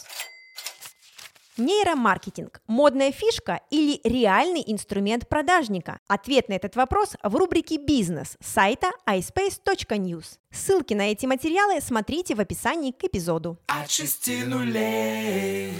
[1.57, 6.01] Нейромаркетинг– модная фишка или реальный инструмент продажника?
[6.09, 10.39] Ответ на этот вопрос в рубрике «Бизнес» сайта iSpace.news.
[10.51, 13.57] Ссылки на эти материалы смотрите в описании к эпизоду.
[13.69, 15.75] От шести нулей.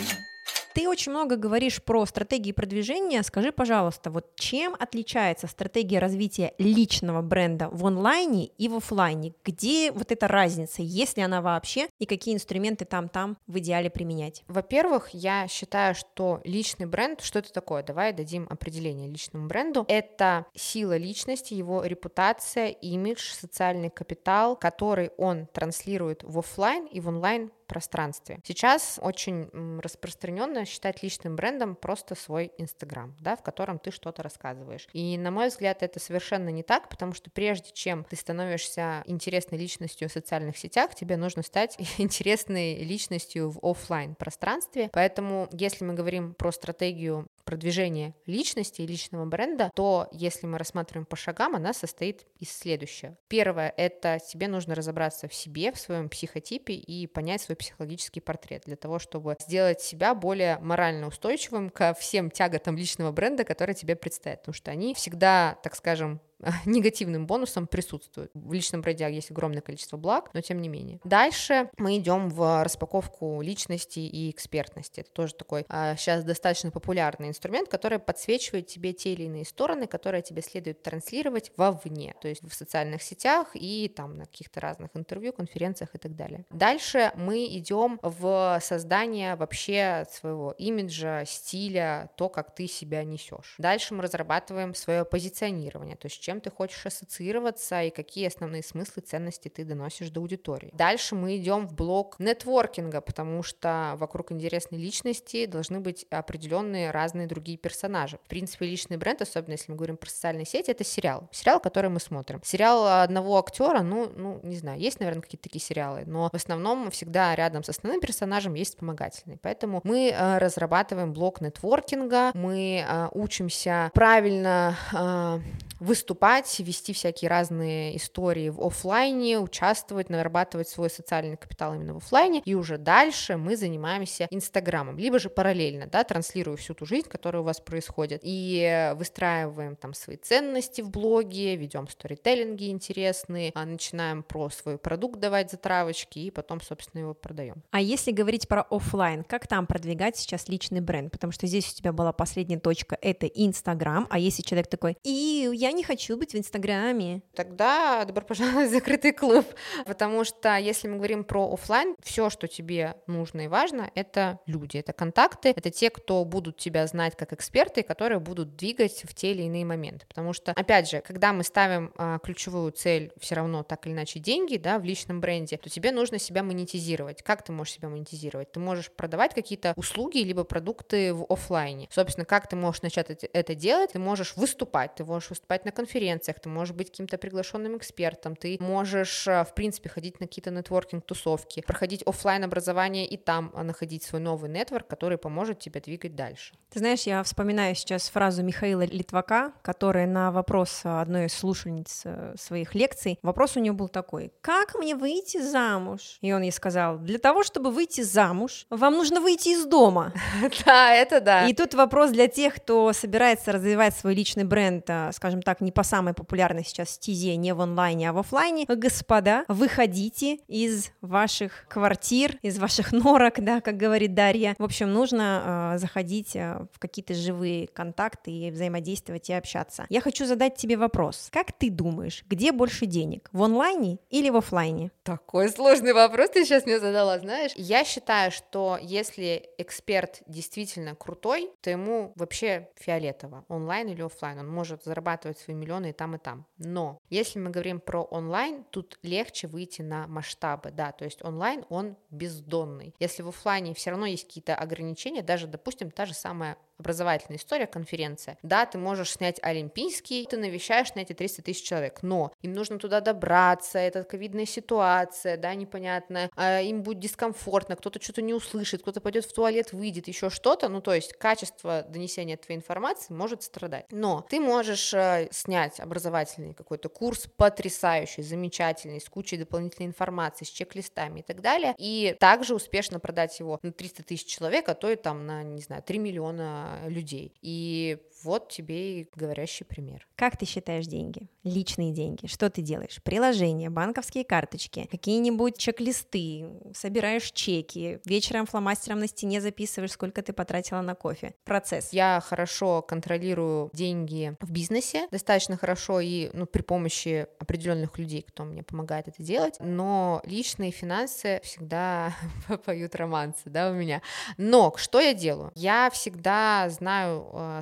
[0.75, 3.23] Ты очень много говоришь про стратегии продвижения.
[3.23, 9.35] Скажи, пожалуйста, вот чем отличается стратегия развития личного бренда в онлайне и в офлайне?
[9.45, 14.43] Где вот эта разница, есть ли она вообще, и какие инструменты там-там в идеале применять?
[14.49, 17.85] Во-первых, я считаю, что личный бренд, что это такое?
[17.85, 19.85] Давай дадим определение личному бренду.
[19.87, 27.07] Это сила личности, его репутация, имидж, социальный капитал, который он транслирует в офлайн и в
[27.07, 28.41] онлайн пространстве.
[28.45, 29.49] Сейчас очень
[29.81, 34.89] распространенно считать личным брендом просто свой Инстаграм, да, в котором ты что-то рассказываишь.
[34.93, 39.59] И, на мой взгляд, это совершенно не так, потому что прежде чем ты становишься интересной
[39.59, 44.91] личностью в социальных сетях, тебе нужно стать интересной личностью в офлайн пространстве.
[44.93, 51.07] Поэтому, если мы говорим про стратегию продвижения личности и личного бренда, то если мы рассматриваем
[51.07, 53.17] по шагам, она состоит из следующего.
[53.29, 58.63] Первое— это тебе нужно разобраться в себе, в своем психотипе и понять свой психологический портрет
[58.67, 63.97] для того, чтобы сделать себя более морально устойчивым ко всем тяготам личного бренда, которые тебе
[63.97, 66.21] предстоят, потому что они всегда, так скажем,
[66.65, 68.31] негативным бонусом присутствует.
[68.35, 71.01] В личном бренде есть огромное количество благ, но тем не менее.
[71.05, 75.01] Дальше мы идем в распаковку личности и экспертности.
[75.01, 79.87] Это тоже такой а, сейчас достаточно популярный инструмент, который подсвечивает тебе те или иные стороны,
[79.87, 84.91] которые тебе следует транслировать вовне, то есть в социальных сетях и там на каких-то разных
[84.95, 86.45] интервью, конференциях и так далее.
[86.51, 93.55] Дальше мы идем в создание вообще своего имиджа, стиля, то, как ты себя несешь.
[93.59, 98.65] Дальше мы разрабатываем свое позиционирование, то есть чем чем ты хочешь ассоциироваться и какие основные
[98.65, 100.71] смыслы, ценности ты доносишь до аудитории.
[100.73, 107.29] Дальше мы идем в блок нетворкинга, потому что вокруг интересной личности должны быть определенные разные
[107.29, 108.19] другие персонажи.
[108.25, 111.29] В принципе, личный бренд, особенно если мы говорим про социальные сети, это сериал.
[111.31, 112.41] Сериал, который мы смотрим.
[112.43, 116.91] Сериал одного актера, ну, ну, не знаю, есть, наверное, какие-то такие сериалы, но в основном
[116.91, 119.39] всегда рядом с основным персонажем есть вспомогательный.
[119.41, 125.41] Поэтому мы э, разрабатываем блок нетворкинга, мы э, учимся правильно э,
[125.81, 126.14] выступать,
[126.63, 132.55] вести всякие разные истории в офлайне, участвовать, нарабатывать свой социальный капитал именно в офлайне, и
[132.55, 137.45] уже дальше мы занимаемся Инстаграмом, либо же параллельно, да, транслируя всю ту жизнь, которая у
[137.45, 144.51] вас происходит, и выстраиваем там свои ценности в блоге, ведем сторителлинги интересные, а начинаем про
[144.51, 147.63] свой продукт давать затравочки, и потом, собственно, его продаем.
[147.71, 151.11] А если говорить про офлайн, как там продвигать сейчас личный бренд?
[151.11, 155.49] Потому что здесь у тебя была последняя точка, это Инстаграм, а если человек такой, и
[155.55, 157.23] я не хочу быть в Инстаграме.
[157.35, 159.47] Тогда добро пожаловать в закрытый клуб,
[159.87, 164.77] потому что если мы говорим про офлайн, все, что тебе нужно и важно, это люди,
[164.77, 169.33] это контакты, это те, кто будут тебя знать как эксперты, которые будут двигать в те
[169.33, 170.07] или иные моменты.
[170.07, 174.19] Потому что, опять же, когда мы ставим а, ключевую цель все равно так или иначе
[174.19, 177.23] деньги, да, в личном бренде, то тебе нужно себя монетизировать.
[177.23, 178.53] Как ты можешь себя монетизировать?
[178.53, 181.89] Ты можешь продавать какие-то услуги либо продукты в офлайне.
[181.91, 183.93] Собственно, как ты можешь начать это делать?
[183.93, 188.57] Ты можешь выступать, ты можешь выступать на конференциях, ты можешь быть каким-то приглашенным экспертом, ты
[188.61, 194.03] можешь, э, в принципе, ходить на какие-то нетворкинг-тусовки, проходить офлайн образование и там э, находить
[194.03, 196.55] свой новый нетворк, который поможет тебе двигать дальше.
[196.71, 202.35] Ты знаешь, я вспоминаю сейчас фразу Михаила Литвака, которая на вопрос одной из слушательниц э,
[202.37, 206.19] своих лекций, вопрос у нее был такой, как мне выйти замуж?
[206.23, 210.13] И он ей сказал, для того, чтобы выйти замуж, вам нужно выйти из дома.
[210.65, 211.47] Да, это да.
[211.47, 215.84] И тут вопрос для тех, кто собирается развивать свой личный бренд, скажем так, не по
[215.85, 222.39] самой популярной сейчас стезе, не в онлайне, а в офлайне, господа, выходите из ваших квартир,
[222.43, 224.57] из ваших норок, да, как говорит Дарья.
[224.59, 229.87] В общем, нужно э, заходить э, в какие-то живые контакты и взаимодействовать и общаться.
[229.89, 231.29] Я хочу задать тебе вопрос.
[231.31, 234.91] Как ты думаешь, где больше денег, в онлайне или в офлайне?
[235.03, 237.53] Такой сложный вопрос ты сейчас мне задала, знаешь.
[237.57, 244.39] Я считаю, что если эксперт действительно крутой, то ему вообще фиолетово, онлайн или офлайн.
[244.39, 246.47] Он может зарабатывать зарабатывать свои миллионы и там, и там.
[246.59, 251.65] Но если мы говорим про онлайн, тут легче выйти на масштабы, да, то есть онлайн,
[251.69, 252.95] он бездонный.
[252.99, 257.67] Если в офлайне все равно есть какие-то ограничения, даже, допустим, та же самая образовательная история,
[257.67, 258.37] конференция.
[258.43, 262.79] Да, ты можешь снять олимпийский, ты навещаешь на эти 300 тысяч человек, но им нужно
[262.79, 266.31] туда добраться, это ковидная ситуация, да, непонятная,
[266.63, 270.81] им будет дискомфортно, кто-то что-то не услышит, кто-то пойдет в туалет, выйдет, еще что-то, ну,
[270.81, 273.87] то есть качество донесения твоей информации может страдать.
[273.91, 275.29] Но ты можешь э,
[275.65, 281.75] снять образовательный какой-то курс потрясающий, замечательный, с кучей дополнительной информации, с чек-листами и так далее,
[281.79, 285.63] и также успешно продать его на 300 тысяч человек, а то и там на, не
[285.63, 287.35] знаю, 3 миллиона людей.
[287.43, 290.07] И вот тебе и говорящий пример.
[290.17, 291.29] Как ты считаешь деньги?
[291.43, 292.27] Личные деньги.
[292.27, 293.01] Что ты делаешь?
[293.03, 300.81] Приложения, банковские карточки, какие-нибудь чек-листы, собираешь чеки, вечером фломастером на стене записываешь, сколько ты потратила
[300.81, 301.35] на кофе.
[301.45, 301.93] Процесс.
[301.93, 308.45] Я хорошо контролирую деньги в бизнесе, достаточно хорошо и ну, при помощи определенных людей, кто
[308.45, 312.15] мне помогает это делать, но личные финансы всегда
[312.65, 314.01] поют романсы, да, у меня.
[314.39, 315.53] Но что я делаю?
[315.55, 317.61] Я всегда знаю, э,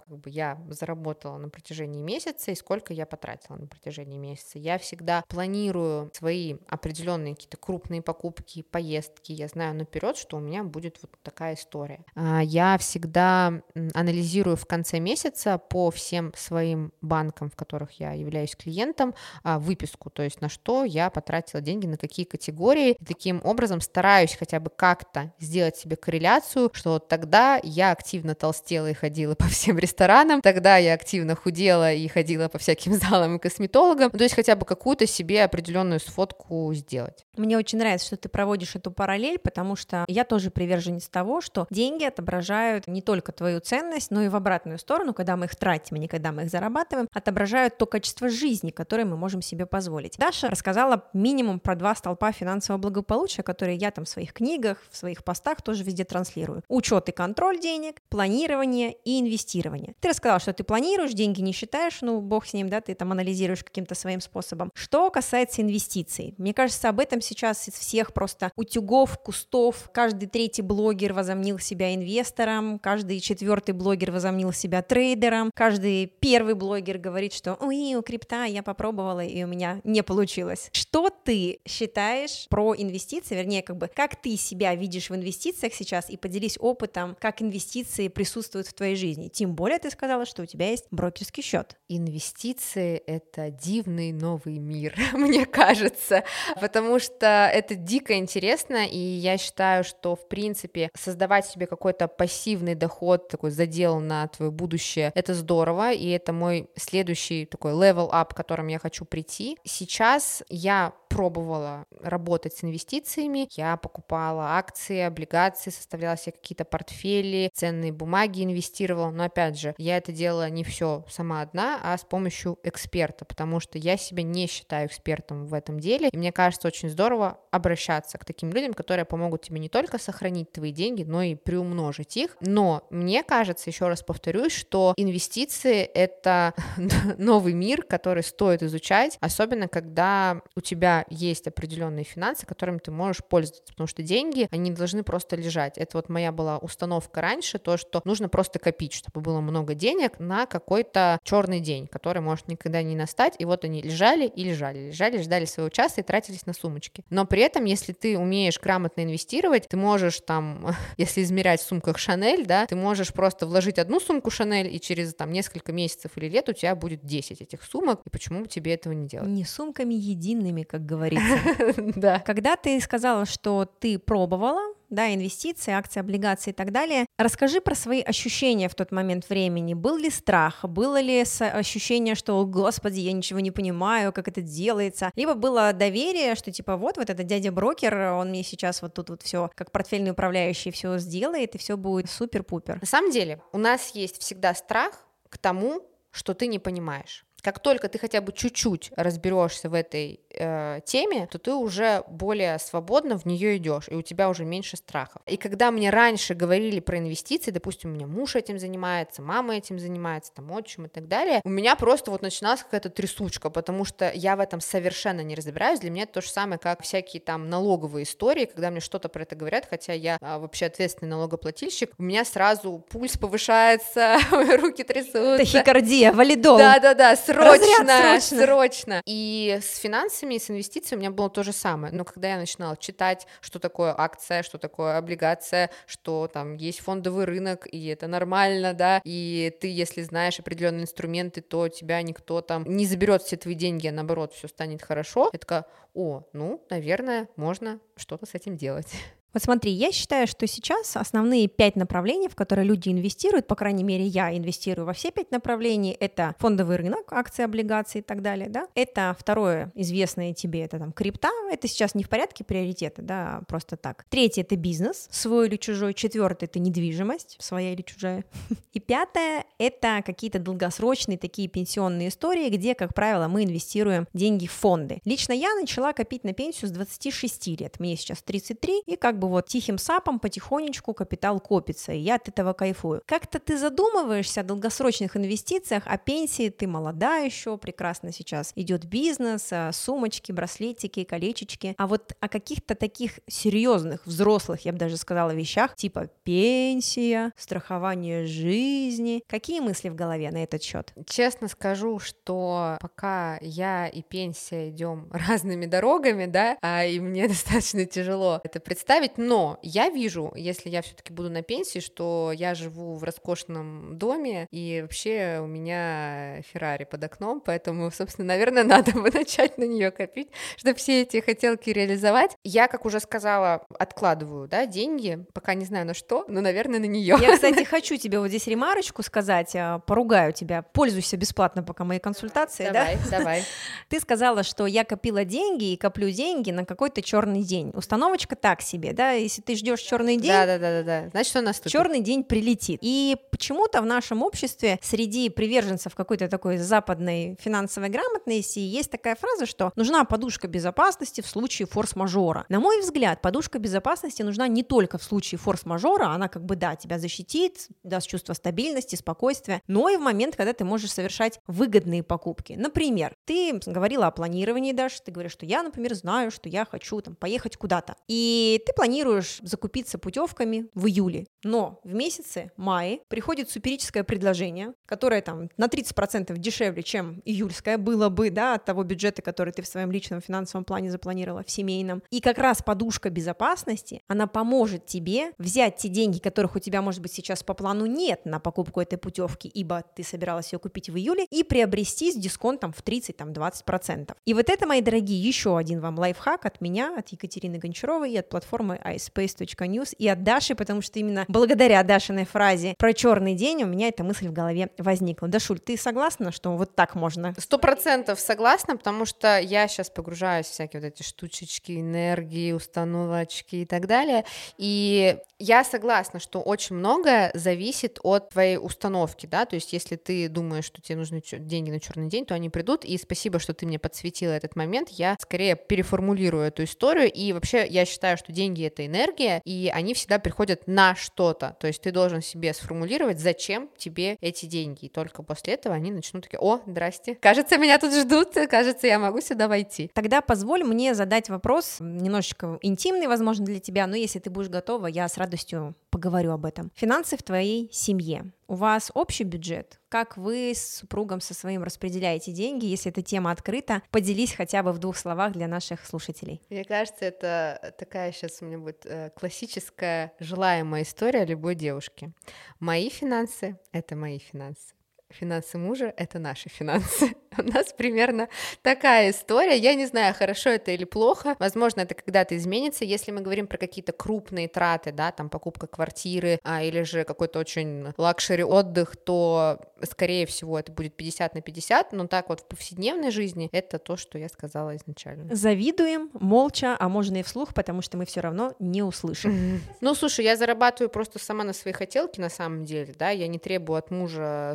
[0.00, 4.58] как бы, я заработала на протяжении месяца и сколько я потратила на протяжении месяца.
[4.58, 9.32] Я всегда планирую свои определенные какие-то крупные покупки, поездки.
[9.32, 12.04] Я знаю наперед, что у меня будет вот такая история.
[12.14, 13.62] А, я всегда
[13.94, 20.10] анализирую в конце месяца по всем своим банкам, в которых я являюсь клиентом, а, выписку,
[20.10, 22.92] то есть на что я потратила деньги, на какие категории.
[22.92, 28.90] И таким образом стараюсь хотя бы как-то сделать себе корреляцию, что тогда я активно толстела
[28.90, 30.40] и ходила по всем ресторанам.
[30.40, 34.10] Тогда я активно худела и ходила по всяким залам и косметологам.
[34.10, 37.24] То есть хотя бы какую-то себе определенную сфотку сделать.
[37.36, 41.66] Мне очень нравится, что ты проводишь эту параллель, потому что я тоже приверженец того, что
[41.70, 45.96] деньги отображают не только твою ценность, но и в обратную сторону, когда мы их тратим,
[45.96, 50.18] а не когда мы их зарабатываем, отображают то качество жизни, которое мы можем себе позволить.
[50.18, 54.96] Даша рассказала минимум про два столпа финансового благополучия, которые я там в своих книгах, в
[54.96, 56.62] своих постах тоже везде транслирую.
[56.68, 59.94] Учет и контроль денег, планирование и инвестирование планирования.
[60.00, 63.12] Ты рассказал, что ты планируешь, деньги не считаешь, ну, бог с ним, да, ты там
[63.12, 64.70] анализируешь каким-то своим способом.
[64.74, 70.62] Что касается инвестиций, мне кажется, об этом сейчас из всех просто утюгов, кустов, каждый третий
[70.62, 77.56] блогер возомнил себя инвестором, каждый четвертый блогер возомнил себя трейдером, каждый первый блогер говорит, что
[77.60, 80.68] ой, у крипта я попробовала, и у меня не получилось.
[80.72, 86.10] Что ты считаешь про инвестиции, вернее, как бы, как ты себя видишь в инвестициях сейчас,
[86.10, 89.28] и поделись опытом, как инвестиции присутствуют в твоей жизни.
[89.28, 91.76] Тем более ты сказала, что у тебя есть брокерский счет.
[91.88, 96.24] Инвестиции— это дивный новый мир, мне кажется,
[96.60, 102.74] потому что это дико интересно, и я считаю, что, в принципе, создавать себе какой-то пассивный
[102.74, 108.30] доход, такой задел на твое будущее, это здорово, и это мой следующий такой level up,
[108.32, 109.58] к которому я хочу прийти.
[109.64, 117.92] Сейчас я пробовала работать с инвестициями, я покупала акции, облигации, составляла себе какие-то портфели, ценные
[117.92, 122.58] бумаги инвестировала, но опять же, я это делала не все сама одна, а с помощью
[122.62, 126.88] эксперта, потому что я себя не считаю экспертом в этом деле, и мне кажется очень
[126.88, 131.34] здорово обращаться к таким людям, которые помогут тебе не только сохранить твои деньги, но и
[131.34, 136.54] приумножить их, но мне кажется, еще раз повторюсь, что инвестиции— это
[137.18, 143.24] новый мир, который стоит изучать, особенно когда у тебя есть определенные финансы, которыми ты можешь
[143.24, 145.78] пользоваться, потому что деньги, они должны просто лежать.
[145.78, 150.18] Это вот моя была установка раньше, то, что нужно просто копить, чтобы было много денег
[150.18, 154.88] на какой-то черный день, который может никогда не настать, и вот они лежали и лежали,
[154.88, 157.04] лежали, ждали своего часа и тратились на сумочки.
[157.10, 161.98] Но при этом, если ты умеешь грамотно инвестировать, ты можешь там, если измерять в сумках
[161.98, 166.28] Шанель, да, ты можешь просто вложить одну сумку Шанель, и через там несколько месяцев или
[166.28, 169.28] лет у тебя будет 10 этих сумок, и почему бы тебе этого не делать?
[169.28, 171.22] Не сумками едиными, как говорится.
[171.96, 172.20] Да.
[172.20, 177.06] Когда ты сказала, что ты пробовала, да, инвестиции, акции, облигации и так далее.
[177.18, 179.74] Расскажи про свои ощущения в тот момент времени.
[179.74, 180.64] Был ли страх?
[180.64, 185.10] Было ли ощущение, что, господи, я ничего не понимаю, как это делается?
[185.16, 189.22] Либо было доверие, что типа вот, вот этот дядя-брокер, он мне сейчас вот тут вот
[189.22, 192.78] все, как портфельный управляющий, все сделает, и все будет супер-пупер.
[192.80, 194.92] На самом деле, у нас есть всегда страх
[195.28, 195.80] к тому,
[196.10, 197.24] что ты не понимаешь.
[197.42, 202.58] Как только ты хотя бы чуть-чуть разберешься в этой э, теме, то ты уже более
[202.58, 205.22] свободно в нее идешь, и у тебя уже меньше страхов.
[205.26, 209.78] И когда мне раньше говорили про инвестиции, допустим, у меня муж этим занимается, мама этим
[209.78, 214.10] занимается, там отчим и так далее, у меня просто вот начиналась какая-то трясучка, потому что
[214.14, 215.80] я в этом совершенно не разбираюсь.
[215.80, 219.22] Для меня это то же самое, как всякие там налоговые истории, когда мне что-то про
[219.22, 224.18] это говорят, хотя я а, вообще ответственный налогоплательщик, у меня сразу пульс повышается,
[224.60, 225.38] руки трясутся.
[225.38, 226.58] Тахикардия, валидол.
[226.58, 229.02] Да-да-да, срочно, срочно, срочно.
[229.06, 231.92] И с финансами, и с инвестициями у меня было то же самое.
[231.92, 237.24] Но когда я начинала читать, что такое акция, что такое облигация, что там есть фондовый
[237.24, 242.64] рынок, и это нормально, да, и ты, если знаешь определенные инструменты, то тебя никто там
[242.64, 245.30] не заберет все твои деньги, а наоборот, все станет хорошо.
[245.32, 248.92] Я такая, о, ну, наверное, можно что-то с этим делать.
[249.32, 253.84] Вот смотри, я считаю, что сейчас основные пять направлений, в которые люди инвестируют, по крайней
[253.84, 258.48] мере, я инвестирую во все пять направлений, это фондовый рынок, акции, облигации и так далее,
[258.48, 258.66] да.
[258.74, 263.76] Это второе, известное тебе, это там крипта, это сейчас не в порядке приоритета, да, просто
[263.76, 264.04] так.
[264.10, 265.94] Третье— это бизнес, свой или чужой.
[265.94, 268.24] Четвертое— это недвижимость, своя или чужая.
[268.72, 274.52] И пятое— это какие-то долгосрочные такие пенсионные истории, где, как правило, мы инвестируем деньги в
[274.52, 275.00] фонды.
[275.04, 279.28] Лично я начала копить на пенсию с 26 лет, мне сейчас 33, и как бы
[279.28, 283.02] вот тихим сапом потихонечку капитал копится, и я от этого кайфую.
[283.06, 289.48] Как-то ты задумываешься о долгосрочных инвестициях, о пенсии, ты молода еще, прекрасно сейчас идет бизнес,
[289.52, 295.30] а, сумочки, браслетики, колечечки, а вот о каких-то таких серьезных, взрослых, я бы даже сказала,
[295.30, 300.92] вещах, типа пенсия, страхование жизни, какие мысли в голове на этот счет?
[301.06, 307.86] Честно скажу, что пока я и пенсия идем разными дорогами, да, а, и мне достаточно
[307.86, 312.54] тяжело это представить, сказать, но я вижу, если я все-таки буду на пенсии, что я
[312.54, 318.92] живу в роскошном доме, и вообще у меня Феррари под окном, поэтому, собственно, наверное, надо
[318.92, 322.36] бы начать на нее копить, чтобы все эти хотелки реализовать.
[322.44, 326.86] Я, как уже сказала, откладываю, да, деньги, пока не знаю на что, но, наверное, на
[326.86, 327.16] нее.
[327.20, 331.98] Я, кстати, хочу тебе вот здесь ремарочку сказать, а, поругаю тебя, пользуйся бесплатно пока мои
[331.98, 333.18] консультации, давай, да?
[333.18, 333.44] Давай,
[333.88, 337.70] Ты сказала, что я копила деньги и коплю деньги на какой-то черный день.
[337.74, 339.01] Установочка так себе, да?
[339.02, 341.72] Да, если ты ждешь черный день, да, да, да, да, да, значит, он наступит.
[341.72, 342.78] Черный день прилетит.
[342.82, 349.46] И почему-то в нашем обществе среди приверженцев какой-то такой западной финансовой грамотности есть такая фраза,
[349.46, 352.46] что нужна подушка безопасности в случае форс-мажора.
[352.48, 356.76] На мой взгляд, подушка безопасности нужна не только в случае форс-мажора, она как бы, да,
[356.76, 362.02] тебя защитит, даст чувство стабильности, спокойствия, но и в момент, когда ты можешь совершать выгодные
[362.02, 362.52] покупки.
[362.52, 367.00] Например, Ты говорила о планировании, Даш, ты говоришь, что я, например, знаю, что я хочу
[367.00, 367.96] там поехать куда-то.
[368.08, 371.26] И ты планируешь закупиться путевками в июле.
[371.44, 378.08] Но в месяце мае приходит суперическое предложение, которое там на 30% дешевле, чем июльское было
[378.08, 382.02] бы, да, от того бюджета, который ты в своем личном финансовом плане запланировала, в семейном.
[382.10, 387.00] И как раз подушка безопасности, она поможет тебе взять те деньги, которых у тебя, может
[387.00, 390.96] быть, сейчас по плану нет на покупку этой путевки, ибо ты собиралась ее купить в
[390.96, 392.82] июле, и приобрести с дисконтом в
[393.12, 394.14] 30-20%.
[394.24, 398.16] И вот это, мои дорогие, еще один вам лайфхак от меня, от Екатерины Гончаровой и
[398.16, 403.62] от платформы iSpace.news и от Даши, потому что именно благодаря Дашиной фразе про черный день
[403.62, 405.28] у меня эта мысль в голове возникла.
[405.28, 407.34] Дашуль, ты согласна, что вот так можно?
[407.38, 413.56] Сто процентов согласна, потому что я сейчас погружаюсь в всякие вот эти штучечки, энергии, установочки
[413.56, 414.24] и так далее,
[414.58, 420.28] и я согласна, что очень многое зависит от твоей установки, да, то есть если ты
[420.28, 423.66] думаешь, что тебе нужны деньги на черный день, то они придут, и спасибо, что ты
[423.66, 428.64] мне подсветила этот момент, я скорее переформулирую эту историю, и вообще я считаю, что деньги—
[428.66, 433.68] это энергия, и они всегда приходят на что-то, то есть ты должен себе сформулировать, зачем
[433.76, 437.92] тебе эти деньги, и только после этого они начнут такие, о, здрасте, кажется, меня тут
[437.92, 439.90] ждут, кажется, я могу сюда войти.
[439.94, 444.86] Тогда позволь мне задать вопрос, немножечко интимный, возможно, для тебя, но если ты будешь готова,
[444.86, 446.70] я с радостью поговорю об этом.
[446.74, 448.32] Финансы в твоей семье.
[448.46, 449.80] У вас общий бюджет?
[449.88, 452.66] Как вы с супругом со своим распределяете деньги?
[452.66, 456.42] Если эта тема открыта, поделись хотя бы в двух словах для наших слушателей.
[456.50, 462.12] Мне кажется, это такая сейчас у меня будет э, классическая желаемая история любой девушки.
[462.58, 464.74] Мои финансы— это мои финансы
[465.12, 467.14] финансы мужа— это наши финансы.
[467.38, 468.28] У нас примерно
[468.62, 469.56] такая история.
[469.56, 471.36] Я не знаю, хорошо это или плохо.
[471.38, 472.84] Возможно, это когда-то изменится.
[472.84, 477.38] Если мы говорим про какие-то крупные траты, да, там покупка квартиры а, или же какой-то
[477.38, 482.46] очень luxury отдых, то, скорее всего, это будет 50 на 50, но так вот в
[482.46, 485.34] повседневной жизни это то, что я сказала изначально.
[485.34, 489.60] Завидуем молча, а можно и вслух, потому что мы все равно не услышим.
[489.80, 493.38] Ну, слушай, я зарабатываю просто сама на свои хотелки на самом деле, да, я не
[493.38, 494.54] требую от мужа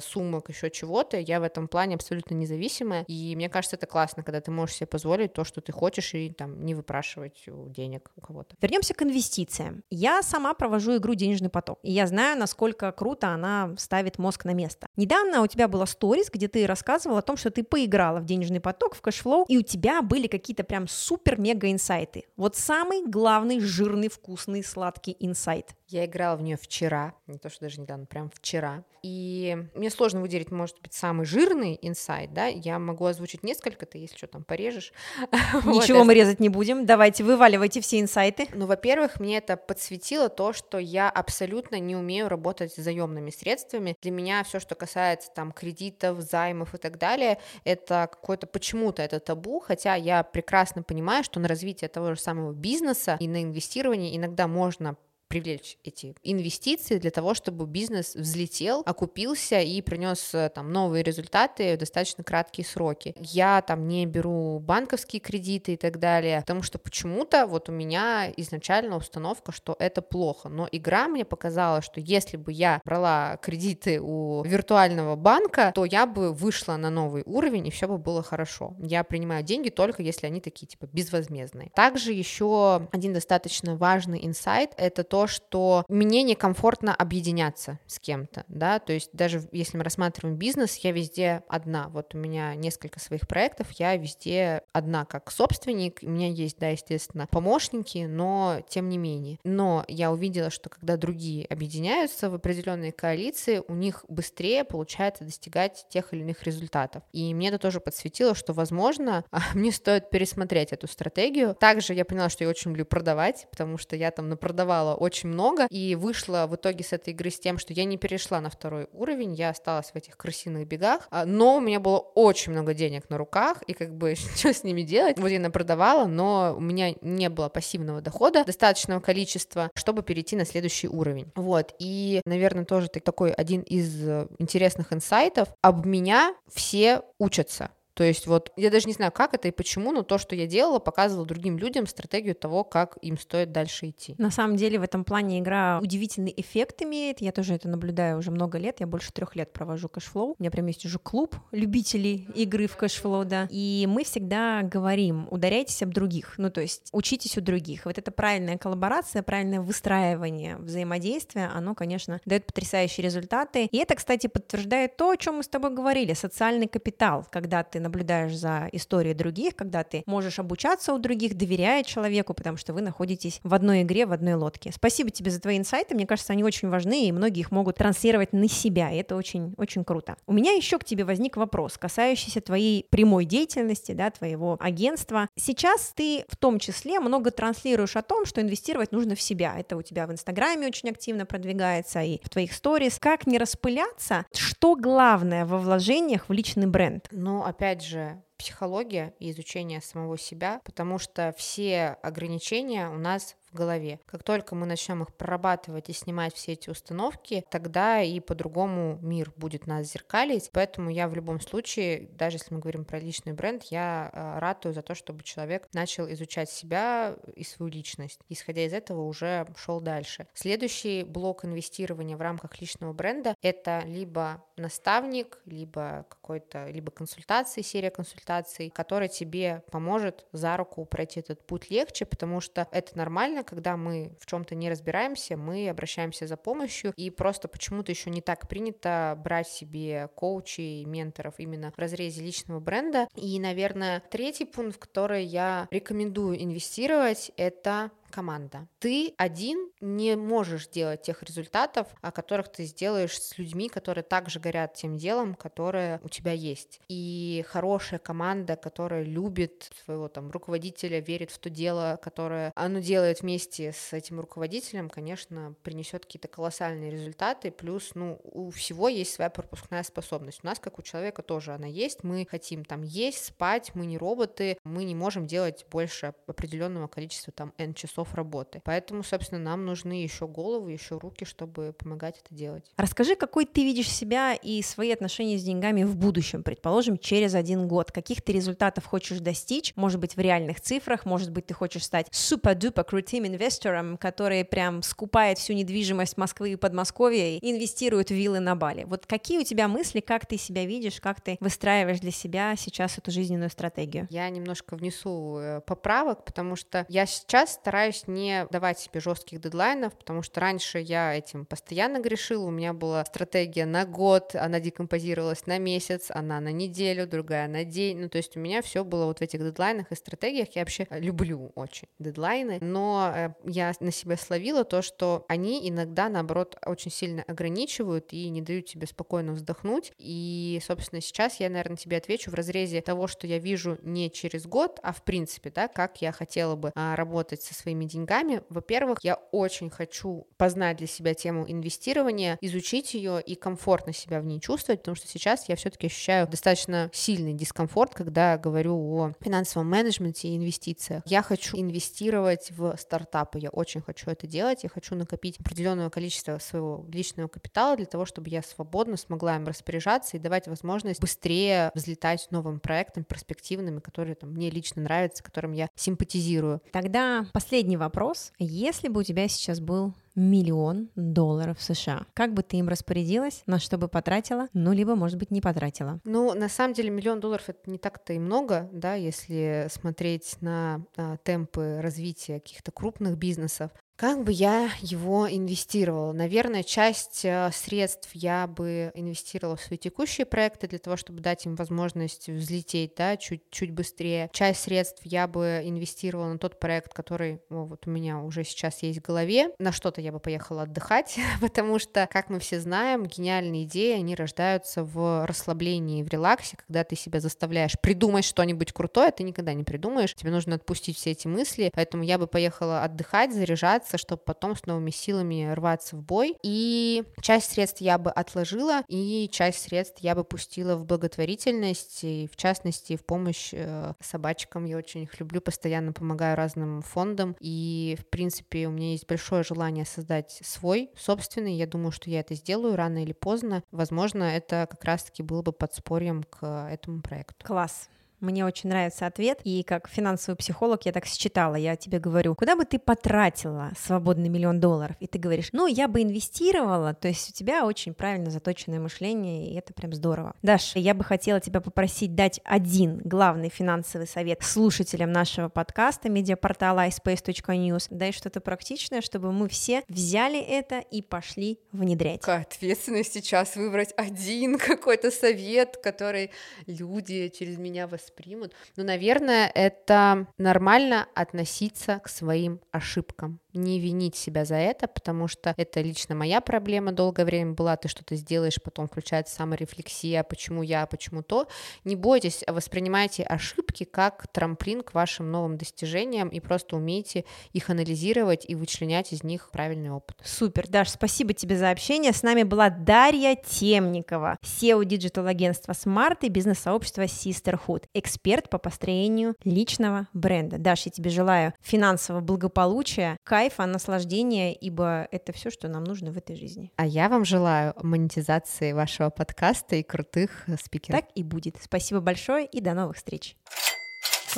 [0.49, 4.51] еще чего-то, я в этом плане абсолютно независимая, и мне кажется, это классно, когда ты
[4.51, 8.55] можешь себе позволить то, что ты хочешь, и там не выпрашивать денег у кого-то.
[8.61, 9.83] Вернемся к инвестициям.
[9.89, 14.53] Я сама провожу игру «Денежный поток», и я знаю, насколько круто она ставит мозг на
[14.53, 14.87] место.
[14.95, 18.59] Недавно у тебя была сторис, где ты рассказывала о том, что ты поиграла в «Денежный
[18.59, 22.25] поток», в cashflow, и у тебя были какие-то прям супер-мега инсайты.
[22.35, 25.75] Вот самый главный, жирный, вкусный, сладкий инсайт.
[25.89, 28.83] Я играла в нее вчера, не то что даже недавно, прям вчера.
[29.03, 33.99] И мне сложно выделить, может быть, самый жирный инсайт, да, я могу озвучить несколько, ты,
[33.99, 34.91] если что, там порежешь.
[35.63, 38.47] Ничего мы резать не будем, давайте вываливайте все инсайты.
[38.53, 43.95] Ну, во-первых, мне это подсветило то, что я абсолютно не умею работать с заемными средствами.
[44.01, 49.21] Для меня все, что касается там кредитов, займов и так далее, это какое-то почему-то это
[49.21, 54.17] табу, хотя я прекрасно понимаю, что на развитие того же самого бизнеса и на инвестирование
[54.17, 54.97] иногда можно
[55.27, 61.75] привлечь эти инвестиции для того, чтобы бизнес взлетел, окупился и принес э, там новые результаты
[61.75, 63.13] в достаточно краткие сроки.
[63.19, 68.31] Я там не беру банковские кредиты и так далее, потому что почему-то вот у меня
[68.37, 70.49] изначально установка, что это плохо.
[70.49, 76.05] Но игра мне показала, что если бы я брала кредиты у виртуального банка, то я
[76.05, 78.75] бы вышла на новый уровень и все бы было хорошо.
[78.79, 81.71] Я принимаю деньги только если они такие типа безвозмездные.
[81.75, 88.45] Также еще один достаточно важный инсайт это то, то, что мне некомфортно объединяться с кем-то,
[88.47, 92.99] да, то есть даже если мы рассматриваем бизнес, я везде одна, вот у меня несколько
[92.99, 98.89] своих проектов, я везде одна как собственник, у меня есть, да, естественно, помощники, но тем
[98.89, 99.39] не менее.
[99.43, 105.87] Но я увидела, что когда другие объединяются в определенные коалиции, у них быстрее получается достигать
[105.89, 107.01] тех или иных результатов.
[107.11, 111.55] И мне это тоже подсветило, что, возможно, мне стоит пересмотреть эту стратегию.
[111.55, 115.65] Также я поняла, что я очень люблю продавать, потому что я там напродавала очень много,
[115.69, 118.87] и вышла в итоге с этой игры с тем, что я не перешла на второй
[118.93, 123.09] уровень, я осталась в этих крысиных бегах, а, но у меня было очень много денег
[123.09, 125.17] на руках, и как бы что с ними делать?
[125.17, 130.45] Вот я продавала, но у меня не было пассивного дохода, достаточного количества, чтобы перейти на
[130.45, 131.31] следующий уровень.
[131.35, 137.71] Вот, и, наверное, тоже такой один из э, интересных инсайтов, об меня все учатся.
[137.97, 140.45] То есть вот я даже не знаю, как это и почему, но то, что я
[140.45, 144.13] делала, показывала другим людям стратегию того, как им стоит дальше идти.
[144.19, 147.21] На самом деле в этом плане игра удивительный эффект имеет.
[147.21, 148.81] Я тоже это наблюдаю уже много лет.
[148.81, 150.35] Я больше трех лет провожу cashflow.
[150.37, 153.47] У меня прям есть уже клуб любителей игры в cashflow, да.
[153.49, 156.35] И мы всегда говорим, ударяйтесь об других.
[156.37, 157.85] Ну, то есть учитесь у других.
[157.85, 163.65] Вот это правильная коллаборация, правильное выстраивание взаимодействия, оно, конечно, дает потрясающие результаты.
[163.71, 167.86] И это, кстати, подтверждает то, о чем мы с тобой говорили, социальный капитал, когда ты
[167.87, 172.81] наблюдаешь за историей других, когда ты можешь обучаться у других, доверяя человеку, потому что вы
[172.81, 174.71] находитесь в одной игре, в одной лодке.
[174.73, 178.33] Спасибо тебе за твои инсайты, мне кажется, они очень важны, и многие их могут транслировать
[178.33, 180.17] на себя, и это очень, очень круто.
[180.27, 185.27] У меня еще к тебе возник вопрос, касающийся твоей прямой деятельности, да, твоего агентства.
[185.35, 189.55] Сейчас ты в том числе много транслируешь о том, что инвестировать нужно в себя.
[189.57, 192.99] Это у тебя в Инстаграме очень активно продвигается и в твоих сторис.
[192.99, 194.25] Как не распыляться?
[194.33, 197.07] Что главное во вложениях в личный бренд?
[197.11, 203.55] Ну, опять же, психология и изучение самого себя, потому что все ограничения у нас в
[203.55, 203.99] голове.
[204.05, 209.31] Как только мы начнем их прорабатывать и снимать все эти установки, тогда и по-другому мир
[209.35, 210.49] будет нас зеркалить.
[210.53, 214.73] Поэтому я в любом случае, даже если мы говорим про личный бренд, я а, ратую
[214.73, 218.19] за то, чтобы человек начал изучать себя и свою личность.
[218.29, 220.27] Исходя из этого уже шел дальше.
[220.33, 227.91] Следующий блок инвестирования в рамках личного бренда— это либо наставник, либо какой-то, либо консультации, серия
[227.91, 233.77] консультаций, который тебе поможет за руку пройти этот путь легче, потому что это нормально, когда
[233.77, 238.47] мы в чем-то не разбираемся, мы обращаемся за помощью, и просто почему-то еще не так
[238.47, 243.07] принято брать себе коучей, менторов именно в разрезе личного бренда.
[243.15, 248.67] И, наверное, третий пункт, в который я рекомендую инвестировать, это команда.
[248.79, 254.39] Ты один не можешь делать тех результатов, о которых ты сделаешь с людьми, которые также
[254.39, 256.79] горят тем делом, которое у тебя есть.
[256.87, 263.21] И хорошая команда, которая любит своего там руководителя, верит в то дело, которое оно делает
[263.21, 267.51] вместе с этим руководителем, конечно, принесет какие-то колоссальные результаты.
[267.51, 270.39] Плюс, ну, у всего есть своя пропускная способность.
[270.41, 272.03] У нас, как у человека, тоже она есть.
[272.03, 277.31] Мы хотим там есть, спать, мы не роботы, мы не можем делать больше определенного количества
[277.31, 278.61] там N часов часов работы.
[278.63, 282.65] Поэтому, собственно, нам нужны еще головы, еще руки, чтобы помогать это делать.
[282.77, 287.67] Расскажи, какой ты видишь себя и свои отношения с деньгами в будущем, предположим, через один
[287.67, 287.91] год.
[287.91, 289.73] Каких ты результатов хочешь достичь?
[289.75, 294.81] Может быть, в реальных цифрах, может быть, ты хочешь стать супер-дупер крутым инвестором, который прям
[294.81, 298.83] скупает всю недвижимость Москвы и Подмосковья и инвестирует в виллы на Бали.
[298.83, 302.97] Вот какие у тебя мысли, как ты себя видишь, как ты выстраиваешь для себя сейчас
[302.97, 304.07] эту жизненную стратегию?
[304.09, 309.39] Я немножко внесу э, поправок, потому что я сейчас стараюсь стараюсь не давать себе жестких
[309.39, 314.59] дедлайнов, потому что раньше я этим постоянно грешила, у меня была стратегия на год, она
[314.59, 318.83] декомпозировалась на месяц, она на неделю, другая на день, ну то есть у меня все
[318.83, 323.71] было вот в этих дедлайнах и стратегиях, я вообще люблю очень дедлайны, но э, я
[323.79, 328.87] на себя словила то, что они иногда, наоборот, очень сильно ограничивают и не дают тебе
[328.87, 333.77] спокойно вздохнуть, и, собственно, сейчас я, наверное, тебе отвечу в разрезе того, что я вижу
[333.81, 337.76] не через год, а в принципе, да, как я хотела бы а, работать со своими
[337.77, 338.41] своими деньгами.
[338.49, 344.25] Во-первых, я очень хочу познать для себя тему инвестирования, изучить ее и комфортно себя в
[344.25, 349.69] ней чувствовать, потому что сейчас я все-таки ощущаю достаточно сильный дискомфорт, когда говорю о финансовом
[349.69, 351.03] менеджменте и инвестициях.
[351.05, 356.39] Я хочу инвестировать в стартапы, я очень хочу это делать, я хочу накопить определенное количество
[356.39, 361.71] своего личного капитала для того, чтобы я свободно смогла им распоряжаться и давать возможность быстрее
[361.75, 366.61] взлетать новым проектам перспективными, которые там, мне лично нравятся, которым я симпатизирую.
[366.71, 368.31] Тогда последний последний вопрос.
[368.39, 372.07] Если бы у тебя сейчас был миллион долларов США.
[372.13, 375.99] Как бы ты им распорядилась, на что бы потратила, ну, либо, может быть, не потратила?
[376.05, 380.81] Ну, на самом деле, миллион долларов— это не так-то и много, да, если смотреть на
[380.95, 383.69] а, темпы развития каких-то крупных бизнесов.
[383.97, 386.11] Как бы я его инвестировала?
[386.11, 391.47] Наверное, часть э, средств я бы инвестировала в свои текущие проекты для того, чтобы дать
[391.47, 394.29] им возможность взлететь, да, чуть, чуть быстрее.
[394.33, 398.83] Часть средств я бы инвестировала на тот проект, который о, вот у меня уже сейчас
[398.83, 399.49] есть в голове.
[399.57, 404.13] На что-то я бы поехала отдыхать, потому что, как мы все знаем, гениальные идеи, они
[404.13, 409.63] рождаются в расслаблении, в релаксе, когда ты себя заставляешь придумать что-нибудь крутое, ты никогда не
[409.63, 414.21] придумаешь, тебе нужно отпустить все эти мысли, поэтому я бы поехала отдыхать, заряжаться, собраться, чтобы
[414.23, 416.35] потом с новыми силами рваться в бой.
[416.43, 422.29] И часть средств я бы отложила, и часть средств я бы пустила в благотворительность, и
[422.31, 424.65] в частности в помощь э, собачкам.
[424.65, 429.43] Я очень их люблю, постоянно помогаю разным фондам, и в принципе у меня есть большое
[429.43, 431.55] желание создать свой собственный.
[431.55, 433.63] Я думаю, что я это сделаю рано или поздно.
[433.71, 437.45] Возможно, это как раз-таки было бы подспорьем к этому проекту.
[437.45, 437.89] Класс.
[438.19, 442.55] Мне очень нравится ответ, и как финансовый психолог я так считала, я тебе говорю, куда
[442.55, 444.95] бы ты потратила свободный миллион долларов?
[444.99, 449.51] И ты говоришь, ну, я бы инвестировала, то есть у тебя очень правильно заточенное мышление,
[449.51, 450.33] и это прям здорово.
[450.41, 456.87] Даша, я бы хотела тебя попросить дать один главный финансовый совет слушателям нашего подкаста, медиапортала
[456.87, 457.87] iSpace.news.
[457.91, 462.21] Дай что-то практичное, чтобы мы все взяли это и пошли внедрять.
[462.21, 466.31] Какая ответственность сейчас выбрать один какой-то совет, который
[466.65, 468.53] люди через меня воспримут.
[468.75, 475.53] Ну, наверное, это нормально относиться к своим ошибкам не винить себя за это, потому что
[475.57, 480.85] это лично моя проблема долгое время была, ты что-то сделаешь, потом включается саморефлексия, почему я,
[480.85, 481.47] почему то.
[481.83, 488.45] Не бойтесь, воспринимайте ошибки как трамплин к вашим новым достижениям и просто умейте их анализировать
[488.47, 490.17] и вычленять из них правильный опыт.
[490.23, 492.13] Супер, Даш, спасибо тебе за общение.
[492.13, 499.35] С нами была Дарья Темникова, CEO digital агентства Smart и бизнес-сообщества Sisterhood, эксперт по построению
[499.43, 500.57] личного бренда.
[500.57, 506.11] Даш, я тебе желаю финансового благополучия, кайфа кайфа, наслаждения, ибо это все, что нам нужно
[506.11, 506.71] в этой жизни.
[506.75, 511.01] А я вам желаю монетизации вашего подкаста и крутых спикеров.
[511.01, 511.55] Так и будет.
[511.61, 513.37] Спасибо большое и до новых встреч.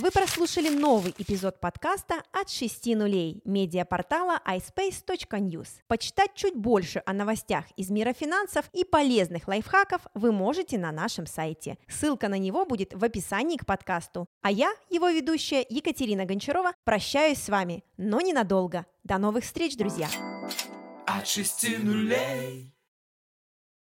[0.02, 5.68] Вы прослушали новый эпизод подкаста от 6 нулей медиапортала iSpace.news.
[5.88, 11.26] Почитать чуть больше о новостях из мира финансов и полезных лайфхаков вы можете на нашем
[11.26, 11.78] сайте.
[11.90, 14.30] Ссылка на него будет в описании к подкасту.
[14.42, 18.86] А я, его ведущая Екатерина Гончарова, прощаюсь с вами, но ненадолго.
[19.04, 20.08] До новых встреч, друзья!
[21.08, 22.74] От 6 нулей